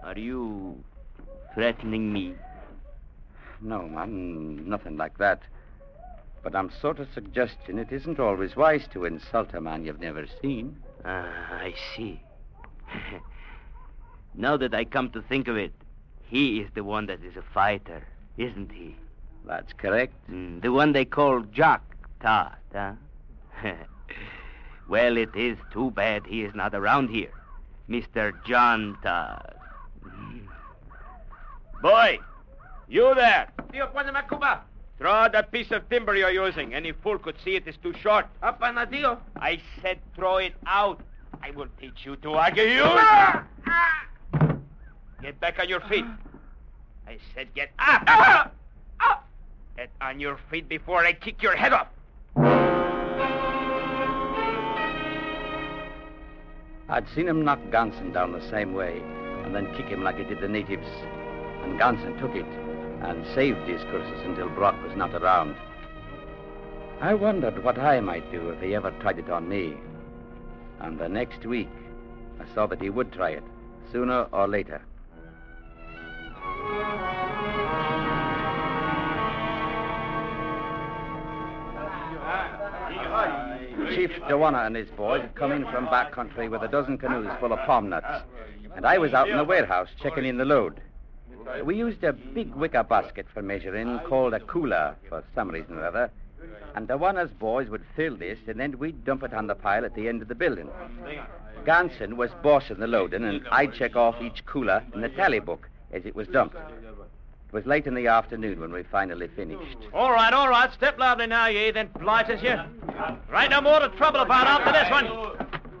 Are 0.05 0.19
you 0.19 0.83
threatening 1.55 2.13
me? 2.13 2.35
No, 3.59 3.87
man, 3.87 4.69
nothing 4.69 4.97
like 4.97 5.17
that. 5.17 5.41
But 6.43 6.55
I'm 6.55 6.69
sort 6.79 6.99
of 6.99 7.07
suggesting 7.11 7.79
it 7.79 7.91
isn't 7.91 8.19
always 8.19 8.55
wise 8.55 8.87
to 8.93 9.05
insult 9.05 9.55
a 9.55 9.61
man 9.61 9.83
you've 9.83 9.99
never 9.99 10.27
seen. 10.43 10.77
Ah, 11.03 11.55
I 11.55 11.73
see. 11.95 12.21
now 14.35 14.57
that 14.57 14.75
I 14.75 14.85
come 14.85 15.09
to 15.09 15.23
think 15.23 15.47
of 15.47 15.57
it, 15.57 15.73
he 16.27 16.59
is 16.59 16.69
the 16.75 16.83
one 16.83 17.07
that 17.07 17.23
is 17.23 17.35
a 17.35 17.41
fighter, 17.41 18.03
isn't 18.37 18.71
he? 18.71 18.95
That's 19.43 19.73
correct. 19.73 20.13
Mm, 20.29 20.61
the 20.61 20.71
one 20.71 20.93
they 20.93 21.05
call 21.05 21.41
Jock 21.41 21.81
Todd, 22.21 22.55
huh? 22.71 22.93
well, 24.87 25.17
it 25.17 25.35
is 25.35 25.57
too 25.73 25.89
bad 25.89 26.27
he 26.27 26.43
is 26.43 26.53
not 26.53 26.75
around 26.75 27.09
here. 27.09 27.33
Mr. 27.89 28.33
John 28.45 28.99
Todd. 29.01 29.55
Boy, 31.85 32.17
you 32.87 33.13
there. 33.13 33.47
Tío, 33.71 33.93
póneme 33.93 34.27
Cuba. 34.27 34.63
Throw 34.97 35.11
out 35.11 35.33
that 35.33 35.51
piece 35.51 35.69
of 35.69 35.87
timber 35.87 36.15
you're 36.15 36.31
using. 36.31 36.73
Any 36.73 36.93
fool 36.93 37.19
could 37.19 37.35
see 37.43 37.55
it 37.57 37.67
is 37.67 37.77
too 37.77 37.93
short. 38.01 38.25
Apana, 38.41 38.87
tío. 38.87 39.19
I 39.35 39.61
said 39.83 39.99
throw 40.15 40.37
it 40.37 40.55
out. 40.65 40.99
I 41.43 41.51
will 41.51 41.67
teach 41.79 42.03
you 42.03 42.15
to 42.15 42.33
argue. 42.33 42.63
You. 42.63 42.89
Get 45.21 45.39
back 45.39 45.59
on 45.59 45.69
your 45.69 45.81
feet. 45.81 46.05
I 47.07 47.19
said 47.35 47.53
get 47.53 47.69
up. 47.77 48.51
Get 49.77 49.91
on 50.01 50.19
your 50.19 50.39
feet 50.49 50.67
before 50.67 51.05
I 51.05 51.13
kick 51.13 51.43
your 51.43 51.55
head 51.55 51.71
off. 51.71 51.89
I'd 56.89 57.07
seen 57.13 57.27
him 57.27 57.45
knock 57.45 57.59
Ganson 57.69 58.11
down 58.11 58.31
the 58.31 58.41
same 58.49 58.73
way 58.73 59.03
and 59.43 59.53
then 59.53 59.71
kick 59.75 59.85
him 59.85 60.03
like 60.03 60.17
he 60.17 60.23
did 60.23 60.41
the 60.41 60.47
natives. 60.47 60.87
And 61.63 61.79
Ganson 61.79 62.19
took 62.19 62.35
it 62.35 62.45
and 63.03 63.25
saved 63.35 63.67
his 63.67 63.81
curses 63.83 64.21
until 64.25 64.49
Brock 64.49 64.75
was 64.83 64.95
not 64.95 65.13
around. 65.13 65.55
I 67.01 67.13
wondered 67.13 67.63
what 67.63 67.77
I 67.77 67.99
might 67.99 68.31
do 68.31 68.49
if 68.49 68.61
he 68.61 68.73
ever 68.73 68.91
tried 69.01 69.19
it 69.19 69.29
on 69.29 69.49
me. 69.49 69.77
And 70.79 70.97
the 70.97 71.09
next 71.09 71.45
week, 71.45 71.69
I 72.39 72.53
saw 72.53 72.67
that 72.67 72.81
he 72.81 72.89
would 72.89 73.11
try 73.11 73.31
it, 73.31 73.43
sooner 73.91 74.27
or 74.31 74.47
later. 74.47 74.81
Chief 83.95 84.11
Dewana 84.27 84.65
and 84.65 84.75
his 84.75 84.89
boys 84.89 85.21
had 85.21 85.35
come 85.35 85.51
in 85.51 85.63
from 85.65 85.85
back 85.85 86.11
country 86.11 86.49
with 86.49 86.63
a 86.63 86.67
dozen 86.67 86.97
canoes 86.97 87.29
full 87.39 87.53
of 87.53 87.59
palm 87.65 87.89
nuts. 87.89 88.23
And 88.75 88.85
I 88.85 88.97
was 88.97 89.13
out 89.13 89.29
in 89.29 89.37
the 89.37 89.43
warehouse 89.43 89.89
checking 90.01 90.25
in 90.25 90.37
the 90.37 90.45
load. 90.45 90.81
We 91.63 91.75
used 91.75 92.03
a 92.03 92.13
big 92.13 92.53
wicker 92.55 92.83
basket 92.83 93.27
for 93.33 93.41
measuring 93.41 93.99
called 93.99 94.33
a 94.33 94.39
cooler 94.39 94.95
for 95.09 95.23
some 95.33 95.49
reason 95.49 95.77
or 95.77 95.85
other. 95.85 96.11
And 96.75 96.87
the 96.87 96.97
one 96.97 97.17
us 97.17 97.29
boys 97.39 97.69
would 97.69 97.83
fill 97.95 98.15
this, 98.15 98.37
and 98.47 98.59
then 98.59 98.77
we'd 98.77 99.05
dump 99.05 99.23
it 99.23 99.33
on 99.33 99.47
the 99.47 99.55
pile 99.55 99.85
at 99.85 99.95
the 99.95 100.07
end 100.09 100.21
of 100.21 100.27
the 100.27 100.35
building. 100.35 100.69
Ganson 101.65 102.13
was 102.15 102.29
bossing 102.43 102.79
the 102.79 102.87
loading, 102.87 103.23
and 103.23 103.47
I'd 103.49 103.73
check 103.73 103.95
off 103.95 104.21
each 104.21 104.45
cooler 104.45 104.83
in 104.93 105.01
the 105.01 105.09
tally 105.09 105.39
book 105.39 105.69
as 105.91 106.05
it 106.05 106.15
was 106.15 106.27
dumped. 106.27 106.55
It 106.55 107.53
was 107.53 107.65
late 107.65 107.87
in 107.87 107.95
the 107.95 108.07
afternoon 108.07 108.59
when 108.59 108.73
we 108.73 108.83
finally 108.83 109.29
finished. 109.29 109.77
All 109.93 110.11
right, 110.11 110.33
all 110.33 110.49
right. 110.49 110.71
Step 110.73 110.99
lively 110.99 111.27
now, 111.27 111.47
ye 111.47 111.71
then 111.71 111.89
blighters 111.99 112.41
you. 112.43 112.59
Right, 113.29 113.49
no 113.49 113.61
more 113.61 113.79
to 113.79 113.89
trouble 113.89 114.19
about 114.19 114.47
after 114.47 114.71
this 114.73 114.91
one. 114.91 115.07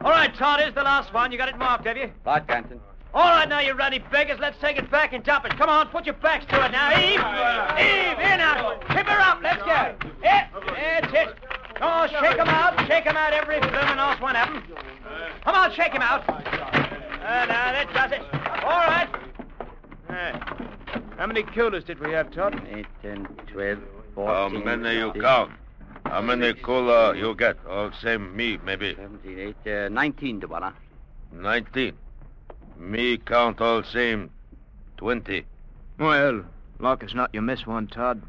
All 0.01 0.11
right, 0.11 0.33
Todd, 0.35 0.61
here's 0.61 0.73
the 0.73 0.83
last 0.83 1.13
one. 1.13 1.31
You 1.31 1.37
got 1.37 1.49
it 1.49 1.57
marked, 1.57 1.85
have 1.85 1.97
you? 1.97 2.11
Right, 2.25 2.45
Ganson. 2.47 2.79
All 3.15 3.29
right, 3.29 3.47
now 3.47 3.61
you 3.61 3.73
ready, 3.75 3.99
beggars. 4.11 4.39
Let's 4.41 4.59
take 4.59 4.77
it 4.77 4.91
back 4.91 5.13
and 5.13 5.23
dump 5.23 5.45
it. 5.45 5.55
Come 5.57 5.69
on, 5.69 5.87
put 5.87 6.05
your 6.05 6.15
backs 6.15 6.45
to 6.47 6.65
it 6.65 6.71
now. 6.73 6.91
Eve! 6.91 7.21
Eve, 7.79 8.17
here 8.17 8.37
now. 8.37 8.73
Tip 8.89 9.07
her 9.07 9.21
up. 9.21 9.39
Let's 9.41 9.63
go. 9.63 9.95
Yeah, 10.21 10.49
that's 10.51 11.13
it. 11.13 11.35
Come 11.75 11.89
on, 11.89 12.09
shake 12.09 12.37
'em 12.37 12.49
out. 12.49 12.77
Shake 12.87 13.05
'em 13.05 13.15
out, 13.15 13.31
every 13.31 13.61
bloomin' 13.61 13.97
last 13.97 14.21
one 14.21 14.35
of 14.35 14.49
'em. 14.49 14.63
Come 15.45 15.55
on, 15.55 15.71
shake 15.71 15.95
'em 15.95 16.01
out. 16.01 16.27
Uh, 16.27 17.45
now, 17.45 17.71
that 17.71 17.87
does 17.93 18.11
it. 18.11 18.21
All 18.65 18.83
right. 18.85 19.07
Uh, 20.09 20.37
how 21.17 21.25
many 21.25 21.43
coolers 21.43 21.85
did 21.85 22.01
we 22.01 22.11
have, 22.11 22.31
Todd? 22.31 22.61
Eight, 22.69 22.87
ten, 23.01 23.25
twelve, 23.47 23.79
How 24.17 24.49
many 24.49 24.97
you 24.97 25.13
count? 25.13 25.51
How 26.05 26.21
many 26.21 26.53
cooler 26.53 27.15
you 27.15 27.33
get? 27.33 27.55
All 27.65 27.91
same 28.01 28.35
me, 28.35 28.59
maybe. 28.65 28.93
Seventeen, 28.95 29.39
eight, 29.39 29.71
uh, 29.71 29.87
nineteen, 29.87 30.41
Dewana. 30.41 30.73
Nineteen. 31.31 31.97
Me 32.79 33.17
count 33.17 33.61
all 33.61 33.83
same. 33.83 34.29
Twenty. 34.97 35.45
Well, 35.99 36.43
like 36.79 37.03
as 37.03 37.13
not, 37.13 37.33
you 37.33 37.41
miss 37.41 37.65
one, 37.65 37.87
Todd. 37.87 38.21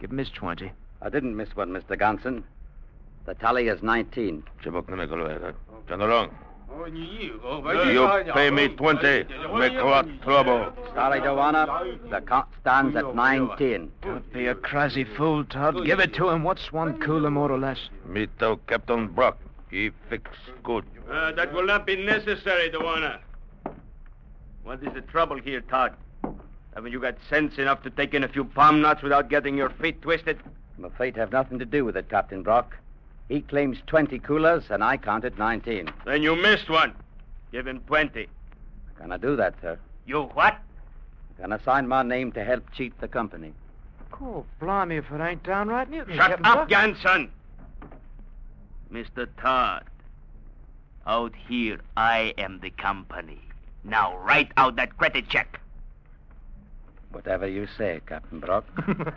Give 0.00 0.10
him 0.10 0.18
his 0.18 0.30
20. 0.30 0.72
I 1.02 1.08
didn't 1.08 1.36
miss 1.36 1.54
one, 1.54 1.70
Mr. 1.70 1.98
Ganson. 1.98 2.42
The 3.26 3.34
tally 3.34 3.68
is 3.68 3.82
19. 3.82 4.42
Chibok 4.62 4.88
na 4.88 4.96
nagalo. 4.96 5.54
Turn 5.88 6.00
along. 6.00 6.30
You 6.92 8.22
pay 8.34 8.50
me 8.50 8.68
twenty. 8.68 9.24
Make 9.54 9.72
a 9.74 9.84
lot 9.84 10.06
trouble. 10.22 10.72
Sorry, 10.94 11.20
Dewana. 11.20 12.10
The 12.10 12.20
count 12.20 12.48
stands 12.60 12.94
at 12.96 13.14
19. 13.14 13.90
Don't 14.02 14.32
be 14.32 14.46
a 14.46 14.54
crazy 14.54 15.04
fool, 15.04 15.44
Todd. 15.44 15.84
Give 15.86 16.00
it 16.00 16.12
to 16.14 16.28
him. 16.28 16.42
What's 16.42 16.72
one 16.72 17.00
cooler, 17.00 17.30
more 17.30 17.50
or 17.50 17.58
less? 17.58 17.78
Me 18.04 18.26
tell 18.38 18.56
Captain 18.68 19.08
Brock. 19.08 19.38
He 19.70 19.90
fix 20.10 20.30
good. 20.62 20.84
Uh, 21.10 21.32
that 21.32 21.52
will 21.52 21.66
not 21.66 21.86
be 21.86 21.96
necessary, 21.96 22.70
Dewana. 22.70 23.20
What 24.66 24.82
is 24.82 24.92
the 24.94 25.00
trouble 25.00 25.38
here, 25.38 25.60
Todd? 25.60 25.94
Haven't 26.74 26.90
you 26.90 26.98
got 26.98 27.14
sense 27.30 27.56
enough 27.56 27.84
to 27.84 27.90
take 27.90 28.14
in 28.14 28.24
a 28.24 28.28
few 28.28 28.44
palm 28.44 28.80
nuts 28.80 29.00
without 29.00 29.30
getting 29.30 29.56
your 29.56 29.70
feet 29.70 30.02
twisted? 30.02 30.40
My 30.76 30.88
fate 30.88 31.14
have 31.14 31.30
nothing 31.30 31.60
to 31.60 31.64
do 31.64 31.84
with 31.84 31.96
it, 31.96 32.08
Captain 32.08 32.42
Brock. 32.42 32.76
He 33.28 33.42
claims 33.42 33.78
20 33.86 34.18
coolers, 34.18 34.64
and 34.68 34.82
I 34.82 34.96
counted 34.96 35.38
19. 35.38 35.88
Then 36.04 36.20
you 36.20 36.34
missed 36.34 36.68
one. 36.68 36.94
Give 37.52 37.64
him 37.64 37.78
20. 37.86 38.26
Can 38.98 39.12
I 39.12 39.16
do 39.18 39.36
that, 39.36 39.54
sir? 39.62 39.78
You 40.04 40.22
what? 40.34 40.58
Can 41.40 41.52
I 41.52 41.58
sign 41.60 41.86
my 41.86 42.02
name 42.02 42.32
to 42.32 42.42
help 42.42 42.64
cheat 42.72 43.00
the 43.00 43.06
company? 43.06 43.52
Oh, 44.20 44.44
blimey, 44.58 44.96
if 44.96 45.08
it 45.12 45.20
ain't 45.20 45.44
downright 45.44 45.90
mutiny. 45.90 46.16
Shut 46.16 46.30
Captain 46.30 46.44
up, 46.46 46.68
Brock. 46.68 46.70
Ganson. 46.70 47.28
Mr. 48.92 49.28
Todd, 49.40 49.84
out 51.06 51.34
here 51.48 51.78
I 51.96 52.34
am 52.36 52.58
the 52.58 52.70
company. 52.70 53.45
Now 53.86 54.18
write 54.18 54.50
out 54.56 54.76
that 54.76 54.96
credit 54.98 55.28
check. 55.28 55.60
Whatever 57.12 57.46
you 57.46 57.68
say, 57.78 58.00
Captain 58.06 58.40
Brock. 58.40 58.64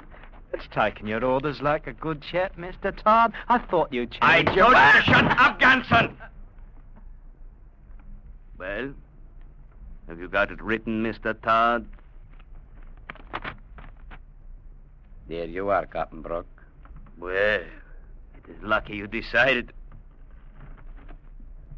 it's 0.53 0.67
taking 0.71 1.07
your 1.07 1.25
orders 1.25 1.59
like 1.61 1.87
a 1.87 1.93
good 1.93 2.21
chap, 2.21 2.55
Mr. 2.55 2.95
Todd. 2.95 3.33
I 3.49 3.57
thought 3.57 3.91
you'd 3.91 4.15
I 4.21 4.43
change 4.43 4.47
told 4.47 4.57
your... 4.57 4.67
you 4.69 4.93
to 4.93 5.01
shut 5.01 5.39
up, 5.39 5.59
Ganson. 5.59 6.13
Well, 8.57 8.93
have 10.07 10.19
you 10.19 10.27
got 10.27 10.51
it 10.51 10.61
written, 10.61 11.03
Mr. 11.03 11.39
Todd? 11.41 11.85
There 15.27 15.45
you 15.45 15.69
are, 15.69 15.85
Captain 15.85 16.21
Brock. 16.21 16.45
Well, 17.17 17.61
it 17.61 18.49
is 18.49 18.61
lucky 18.61 18.95
you 18.95 19.07
decided. 19.07 19.73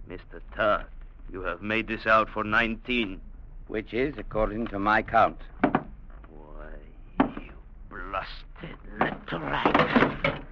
Mr. 0.09 0.41
Todd, 0.55 0.85
You 1.31 1.41
have 1.43 1.61
made 1.61 1.87
this 1.87 2.05
out 2.05 2.29
for 2.29 2.43
19. 2.43 3.21
Which 3.67 3.93
is, 3.93 4.17
according 4.17 4.67
to 4.67 4.79
my 4.79 5.01
count. 5.01 5.39
Why, 5.61 7.25
you 7.39 7.53
blasted 7.89 8.77
little 8.99 9.39
rat. 9.39 10.43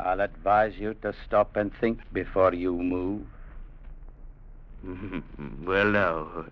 I'll 0.00 0.20
advise 0.20 0.74
you 0.76 0.94
to 0.94 1.14
stop 1.24 1.56
and 1.56 1.72
think 1.80 2.00
before 2.12 2.54
you 2.54 2.76
move. 2.76 3.22
well, 5.64 5.86
now, 5.86 6.44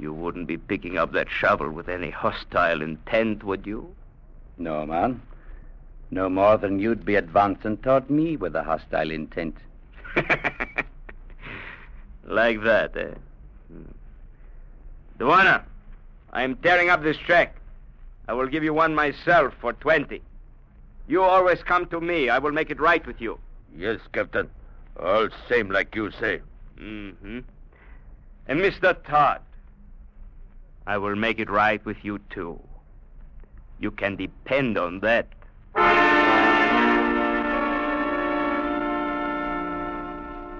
you 0.00 0.12
wouldn't 0.12 0.48
be 0.48 0.56
picking 0.56 0.98
up 0.98 1.12
that 1.12 1.30
shovel 1.30 1.70
with 1.70 1.88
any 1.88 2.10
hostile 2.10 2.82
intent, 2.82 3.44
would 3.44 3.64
you? 3.64 3.94
No, 4.58 4.84
man. 4.84 5.22
No 6.10 6.28
more 6.28 6.58
than 6.58 6.80
you'd 6.80 7.04
be 7.04 7.14
advancing 7.14 7.76
toward 7.76 8.10
me 8.10 8.36
with 8.36 8.56
a 8.56 8.64
hostile 8.64 9.12
intent. 9.12 9.56
like 12.26 12.62
that, 12.62 12.96
eh? 12.96 13.14
Hmm. 13.68 13.82
Dewana, 15.18 15.62
I'm 16.32 16.56
tearing 16.56 16.90
up 16.90 17.02
this 17.02 17.16
check. 17.26 17.56
I 18.26 18.32
will 18.32 18.46
give 18.46 18.64
you 18.64 18.72
one 18.72 18.94
myself 18.94 19.54
for 19.60 19.72
20. 19.74 20.22
You 21.06 21.22
always 21.22 21.62
come 21.62 21.86
to 21.86 22.00
me. 22.00 22.28
I 22.28 22.38
will 22.38 22.52
make 22.52 22.70
it 22.70 22.80
right 22.80 23.06
with 23.06 23.20
you. 23.20 23.38
Yes, 23.76 24.00
Captain. 24.12 24.48
All 24.98 25.28
same 25.48 25.70
like 25.70 25.94
you 25.94 26.10
say. 26.12 26.40
Mm-hmm. 26.78 27.40
And 28.46 28.60
Mr. 28.60 28.96
Todd, 29.04 29.40
I 30.86 30.98
will 30.98 31.16
make 31.16 31.38
it 31.38 31.50
right 31.50 31.84
with 31.84 31.98
you, 32.02 32.20
too. 32.30 32.60
You 33.78 33.90
can 33.90 34.16
depend 34.16 34.78
on 34.78 35.00
that. 35.00 35.26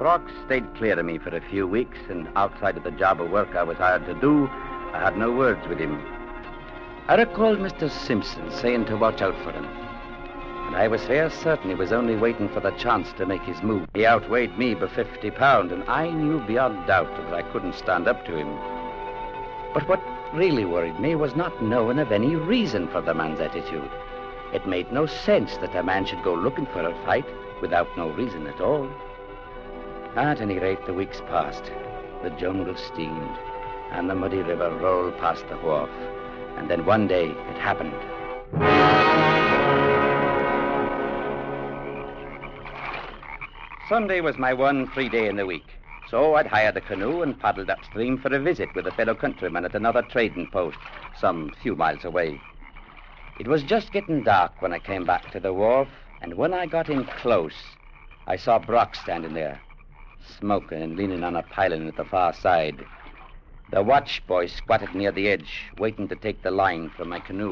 Brock 0.04 0.28
stayed 0.44 0.75
clear 0.75 1.00
of 1.00 1.06
me 1.06 1.16
for 1.16 1.34
a 1.34 1.40
few 1.40 1.66
weeks, 1.66 1.96
and 2.11 2.28
outside 2.37 2.76
of 2.76 2.84
the 2.84 2.90
job 2.90 3.23
of 3.23 3.30
work 3.30 3.56
I 3.56 3.62
was 3.62 3.78
hired 3.78 4.04
to 4.04 4.12
do, 4.12 4.49
I 4.92 5.00
had 5.02 5.16
no 5.16 5.32
words 5.32 5.66
with 5.66 5.78
him. 5.78 5.99
I 7.08 7.14
recalled 7.14 7.58
Mr. 7.58 7.90
Simpson 7.90 8.50
saying 8.50 8.84
to 8.84 8.99
watch 8.99 9.23
out 9.23 9.34
for 9.42 9.50
him. 9.50 9.64
And 9.64 10.76
I 10.76 10.88
was 10.88 11.00
fair 11.06 11.30
certain 11.30 11.70
he 11.70 11.75
was 11.75 11.90
only 11.90 12.16
waiting 12.16 12.50
for 12.50 12.61
the 12.61 12.73
chance 12.73 13.14
to 13.14 13.25
make 13.25 13.40
his 13.44 13.62
move. 13.62 13.88
He 13.94 14.04
outweighed 14.04 14.58
me 14.58 14.75
by 14.75 14.88
50 14.88 15.30
pounds, 15.30 15.73
and 15.73 15.82
I 15.84 16.11
knew 16.11 16.38
beyond 16.40 16.87
doubt 16.87 17.08
that 17.16 17.32
I 17.32 17.40
couldn't 17.50 17.75
stand 17.75 18.06
up 18.06 18.26
to 18.26 18.37
him. 18.37 18.54
But 19.73 19.88
what 19.88 20.02
really 20.34 20.66
worried 20.66 21.00
me 21.00 21.14
was 21.14 21.34
not 21.34 21.62
knowing 21.62 21.99
of 21.99 22.12
any 22.12 22.37
reason 22.37 22.88
for 22.88 23.00
the 23.00 23.14
man's 23.14 23.40
attitude. 23.40 23.90
It 24.52 24.68
made 24.68 24.92
no 24.92 25.06
sense 25.06 25.56
that 25.62 25.75
a 25.75 25.82
man 25.82 26.04
should 26.04 26.23
go 26.23 26.34
looking 26.34 26.66
for 26.66 26.87
a 26.87 27.04
fight 27.06 27.25
without 27.62 27.88
no 27.96 28.11
reason 28.11 28.46
at 28.46 28.61
all. 28.61 28.87
At 30.16 30.40
any 30.40 30.61
rate, 30.61 30.87
the 30.87 30.94
weeks 30.94 31.21
passed. 31.23 31.73
The 32.23 32.30
jungle 32.30 32.76
steamed, 32.76 33.37
and 33.90 34.09
the 34.09 34.14
muddy 34.14 34.42
river 34.42 34.71
rolled 34.71 35.18
past 35.18 35.49
the 35.49 35.56
wharf. 35.56 35.90
And 36.56 36.71
then 36.71 36.87
one 36.87 37.09
day 37.09 37.30
it 37.30 37.59
happened. 37.59 37.92
Sunday 43.88 44.21
was 44.21 44.38
my 44.38 44.52
one 44.52 44.87
free 44.87 45.09
day 45.09 45.26
in 45.26 45.35
the 45.35 45.47
week. 45.47 45.66
So 46.09 46.37
I'd 46.37 46.47
hired 46.47 46.76
a 46.76 46.80
canoe 46.80 47.23
and 47.23 47.38
paddled 47.38 47.68
upstream 47.68 48.16
for 48.16 48.33
a 48.33 48.38
visit 48.38 48.73
with 48.76 48.87
a 48.87 48.92
fellow 48.92 49.16
countryman 49.16 49.64
at 49.64 49.75
another 49.75 50.02
trading 50.02 50.47
post, 50.47 50.78
some 51.18 51.52
few 51.61 51.75
miles 51.75 52.04
away. 52.04 52.40
It 53.40 53.49
was 53.49 53.64
just 53.64 53.92
getting 53.92 54.23
dark 54.23 54.62
when 54.62 54.73
I 54.73 54.78
came 54.78 55.04
back 55.04 55.33
to 55.33 55.40
the 55.40 55.52
wharf, 55.52 55.88
and 56.23 56.35
when 56.35 56.54
I 56.54 56.66
got 56.66 56.88
in 56.88 57.04
close, 57.04 57.56
I 58.28 58.37
saw 58.37 58.61
Brock 58.61 58.94
standing 58.94 59.35
there, 59.35 59.61
smoking 60.38 60.83
and 60.83 60.97
leaning 60.97 61.25
on 61.25 61.37
a 61.37 61.43
piling 61.43 61.88
at 61.88 61.97
the 61.97 62.04
far 62.04 62.33
side. 62.33 62.85
The 63.71 63.83
watch 63.83 64.23
boy 64.26 64.47
squatted 64.47 64.95
near 64.95 65.11
the 65.11 65.28
edge, 65.28 65.73
waiting 65.78 66.09
to 66.09 66.16
take 66.16 66.43
the 66.43 66.50
line 66.50 66.90
from 66.90 67.09
my 67.09 67.21
canoe. 67.21 67.50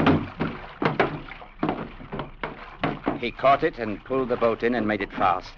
He 3.19 3.31
caught 3.31 3.63
it 3.63 3.79
and 3.79 4.05
pulled 4.05 4.29
the 4.29 4.37
boat 4.37 4.63
in 4.63 4.75
and 4.75 4.87
made 4.87 5.01
it 5.01 5.13
fast. 5.13 5.55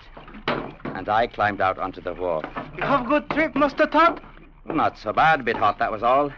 And 0.46 1.09
I 1.09 1.27
climbed 1.27 1.61
out 1.61 1.79
onto 1.79 2.00
the 2.00 2.14
wharf. 2.14 2.44
You 2.77 2.83
have 2.83 3.07
a 3.07 3.09
good 3.09 3.31
trip, 3.31 3.55
Master 3.57 3.87
Todd? 3.87 4.20
Not 4.66 4.98
so 4.98 5.12
bad, 5.12 5.40
a 5.40 5.42
bit 5.42 5.57
hot, 5.57 5.79
that 5.79 5.90
was 5.90 6.03
all. 6.03 6.33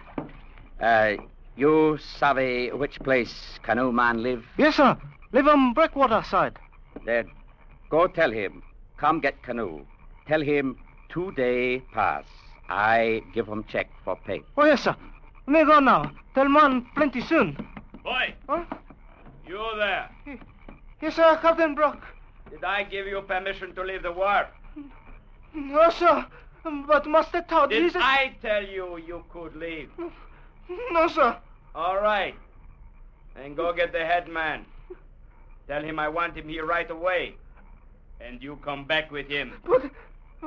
Uh, 0.81 1.15
you 1.57 1.99
savvy 2.19 2.71
which 2.71 3.01
place 3.01 3.59
canoe 3.62 3.93
man 3.93 4.23
live? 4.23 4.45
Yes, 4.59 4.77
sir. 4.77 4.97
Live 5.33 5.49
on 5.49 5.73
Breakwater 5.73 6.23
side. 6.23 6.59
Then 7.05 7.31
go 7.91 8.07
tell 8.07 8.31
him. 8.31 8.62
Come 8.97 9.21
get 9.21 9.43
canoe. 9.43 9.85
Tell 10.27 10.41
him 10.41 10.77
two 11.09 11.33
day 11.33 11.81
pass. 11.93 12.25
I 12.69 13.23
give 13.33 13.47
him 13.47 13.65
check 13.65 13.89
for 14.05 14.17
pay. 14.17 14.43
Oh, 14.57 14.65
yes, 14.65 14.83
sir. 14.83 14.97
Me 15.47 15.65
go 15.65 15.79
now. 15.79 16.11
Tell 16.35 16.49
man 16.49 16.87
plenty 16.97 17.21
soon. 17.21 17.57
Boy, 18.03 18.35
Huh? 18.49 18.65
you 19.47 19.61
there. 19.77 20.11
Yes, 21.01 21.15
sir, 21.17 21.39
Captain 21.41 21.75
Brock. 21.75 22.03
Did 22.51 22.65
I 22.65 22.83
give 22.83 23.07
you 23.07 23.21
permission 23.23 23.75
to 23.75 23.83
leave 23.85 24.03
the 24.03 24.12
wharf? 24.12 24.49
No, 25.55 25.91
sir. 25.91 26.27
But 26.65 27.07
Master 27.07 27.43
Todd, 27.49 27.71
Did 27.71 27.83
he's... 27.85 27.95
a- 27.95 27.99
I 28.03 28.35
tell 28.43 28.65
you 28.65 28.97
you 28.99 29.25
could 29.33 29.55
leave? 29.55 29.91
No, 30.91 31.07
sir. 31.07 31.37
All 31.77 31.97
right. 31.97 32.35
Then 33.37 33.55
go 33.55 33.73
get 33.73 33.93
the 33.93 34.05
head 34.05 34.27
man. 34.29 34.65
Tell 35.69 35.83
him 35.83 35.99
I 36.01 36.09
want 36.09 36.37
him 36.37 36.49
here 36.49 36.67
right 36.67 36.91
away. 36.91 37.37
And 38.21 38.43
you 38.43 38.57
come 38.65 38.85
back 38.85 39.11
with 39.12 39.29
him. 39.29 39.53
But, 39.65 39.91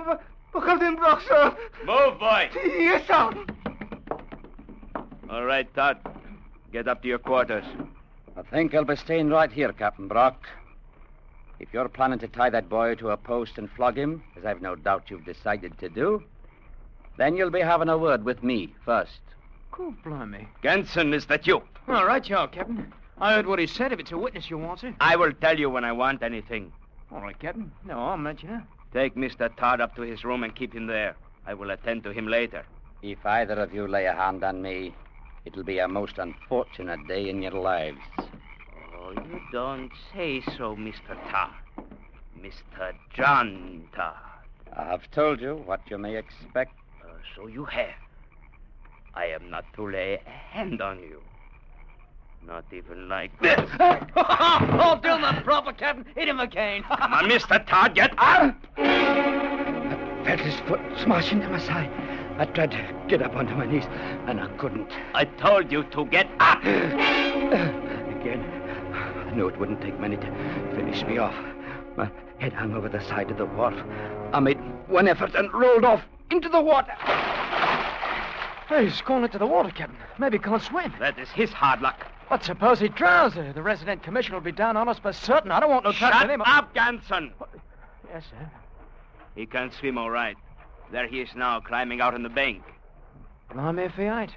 but, 0.06 0.24
but 0.54 0.66
Captain 0.66 0.96
Brock, 0.96 1.22
sir. 1.28 1.56
Move, 1.86 2.20
boy. 2.20 2.50
Yes, 2.56 3.08
sir. 3.08 3.46
All 5.30 5.46
right, 5.46 5.72
Todd. 5.76 5.98
Get 6.72 6.88
up 6.88 7.02
to 7.02 7.08
your 7.08 7.20
quarters. 7.20 7.66
I 8.38 8.42
think 8.44 8.74
I'll 8.74 8.86
be 8.86 8.96
staying 8.96 9.30
right 9.30 9.52
here, 9.52 9.74
Captain 9.74 10.08
Brock. 10.08 10.48
If 11.60 11.74
you're 11.74 11.90
planning 11.90 12.20
to 12.20 12.28
tie 12.28 12.50
that 12.52 12.70
boy 12.70 12.96
to 12.96 13.10
a 13.10 13.18
post 13.18 13.58
and 13.58 13.70
flog 13.72 13.98
him, 13.98 14.24
as 14.38 14.46
I've 14.46 14.62
no 14.62 14.76
doubt 14.76 15.10
you've 15.10 15.26
decided 15.26 15.78
to 15.80 15.90
do, 15.90 16.24
then 17.18 17.36
you'll 17.36 17.50
be 17.50 17.60
having 17.60 17.90
a 17.90 17.98
word 17.98 18.24
with 18.24 18.44
me 18.44 18.74
first. 18.86 19.20
Cool, 19.72 19.94
blimey. 20.04 20.48
Ganson, 20.64 21.14
is 21.14 21.26
that 21.26 21.46
you? 21.48 21.62
All 21.88 22.06
right, 22.06 22.28
you 22.28 22.38
are, 22.38 22.48
Captain. 22.48 22.94
I 23.18 23.34
heard 23.34 23.46
what 23.46 23.60
he 23.60 23.68
said. 23.68 23.92
If 23.92 24.00
it's 24.00 24.12
a 24.12 24.18
witness 24.18 24.50
you 24.50 24.58
want, 24.58 24.80
sir. 24.80 24.96
I 25.02 25.18
will 25.18 25.34
tell 25.34 25.60
you 25.60 25.70
when 25.70 25.84
I 25.84 25.92
want 25.92 26.24
anything. 26.24 26.72
All 27.12 27.22
right, 27.22 27.38
Captain. 27.38 27.72
No, 27.84 28.00
I'll 28.00 28.18
let 28.18 28.42
you 28.42 28.50
know. 28.50 28.62
Take 28.94 29.16
Mr. 29.16 29.56
Todd 29.56 29.82
up 29.82 29.96
to 29.96 30.02
his 30.02 30.24
room 30.24 30.44
and 30.44 30.56
keep 30.56 30.74
him 30.74 30.88
there. 30.88 31.16
I 31.46 31.54
will 31.54 31.70
attend 31.70 32.04
to 32.04 32.12
him 32.12 32.28
later. 32.28 32.66
If 33.02 33.24
either 33.26 33.54
of 33.54 33.74
you 33.74 33.88
lay 33.88 34.06
a 34.06 34.14
hand 34.14 34.44
on 34.44 34.62
me, 34.62 34.94
it'll 35.46 35.64
be 35.64 35.80
a 35.80 35.88
most 35.88 36.18
unfortunate 36.18 37.08
day 37.08 37.30
in 37.30 37.42
your 37.42 37.52
lives. 37.52 38.00
Oh, 38.18 39.12
you 39.12 39.42
don't 39.52 39.92
say 40.14 40.42
so, 40.58 40.76
Mr. 40.76 41.16
Todd. 41.30 41.54
Mr. 42.42 42.94
John 43.14 43.88
Todd. 43.96 44.16
I 44.76 44.86
have 44.86 45.10
told 45.12 45.40
you 45.40 45.56
what 45.66 45.82
you 45.90 45.98
may 45.98 46.16
expect. 46.16 46.74
Uh, 47.02 47.08
so 47.36 47.48
you 47.48 47.66
have. 47.66 47.96
I 49.14 49.26
am 49.26 49.50
not 49.50 49.66
to 49.76 49.88
lay 49.90 50.20
a 50.26 50.30
hand 50.30 50.82
on 50.82 51.00
you. 51.00 51.22
Not 52.46 52.66
even 52.72 53.08
like 53.08 53.40
this. 53.42 53.60
oh, 53.80 55.00
do 55.04 55.10
him 55.10 55.24
a 55.24 55.42
proper, 55.44 55.72
Captain. 55.72 56.06
Hit 56.16 56.28
him 56.28 56.40
again. 56.40 56.84
Come 56.98 57.14
on, 57.14 57.26
Mr. 57.30 57.66
Todd, 57.68 57.94
get 57.96 58.12
up! 58.18 58.56
I 58.78 60.22
felt 60.26 60.40
his 60.40 60.60
foot 60.62 60.82
smash 61.04 61.32
into 61.32 61.48
my 61.50 61.60
side. 61.60 61.92
I 62.40 62.46
tried 62.46 62.72
to 62.72 62.96
get 63.08 63.22
up 63.22 63.36
onto 63.36 63.54
my 63.54 63.66
knees, 63.66 63.86
and 64.28 64.40
I 64.40 64.48
couldn't. 64.58 64.92
I 65.14 65.26
told 65.26 65.72
you 65.72 65.84
to 65.84 66.06
get 66.06 66.30
up. 66.40 66.60
Again, 66.64 68.44
I 68.94 69.32
knew 69.36 69.48
it 69.48 69.60
wouldn't 69.60 69.82
take 69.82 70.00
many 70.00 70.18
to 70.18 70.72
finish 70.76 71.04
me 71.04 71.18
off. 71.18 71.36
My 71.98 72.10
head 72.40 72.54
hung 72.54 72.74
over 72.74 72.90
the 72.90 73.02
side 73.02 73.30
of 73.30 73.38
the 73.38 73.46
wharf. 73.46 73.76
I 74.34 74.40
made 74.40 74.58
one 74.88 75.08
effort 75.08 75.36
and 75.36 75.54
rolled 75.54 75.84
off 75.84 76.02
into 76.32 76.50
the 76.50 76.62
water. 76.62 76.94
Hey, 78.70 78.86
he's 78.86 79.02
gone 79.02 79.24
into 79.24 79.38
the 79.38 79.48
water, 79.48 79.70
Captain. 79.70 79.98
Maybe 80.18 80.38
he 80.38 80.44
can't 80.44 80.62
swim. 80.62 80.94
That 81.00 81.20
is 81.20 81.30
his 81.30 81.52
hard 81.52 81.82
luck. 81.82 82.06
But 82.30 82.44
suppose 82.44 82.80
he 82.80 82.90
drowns. 82.90 83.34
The 83.34 83.62
resident 83.62 84.04
commissioner 84.04 84.36
will 84.38 84.44
be 84.44 84.52
down 84.52 84.78
on 84.78 84.88
us 84.88 85.00
for 85.00 85.12
certain. 85.12 85.52
I 85.52 85.60
don't 85.60 85.70
want 85.70 85.84
no 85.84 85.92
Shut 85.92 86.22
with 86.22 86.30
him. 86.30 86.42
up, 86.42 86.74
Ganson. 86.76 87.32
Yes, 88.14 88.24
sir. 88.30 88.50
He 89.36 89.46
can't 89.46 89.74
swim 89.74 89.98
all 89.98 90.12
right. 90.12 90.38
There 90.92 91.08
he 91.08 91.22
is 91.22 91.30
now, 91.36 91.60
climbing 91.60 92.02
out 92.02 92.14
on 92.14 92.24
the 92.24 92.30
bank. 92.30 92.62
Blimey 93.52 93.84
if 93.84 93.94
he 93.96 94.04
ain't. 94.04 94.32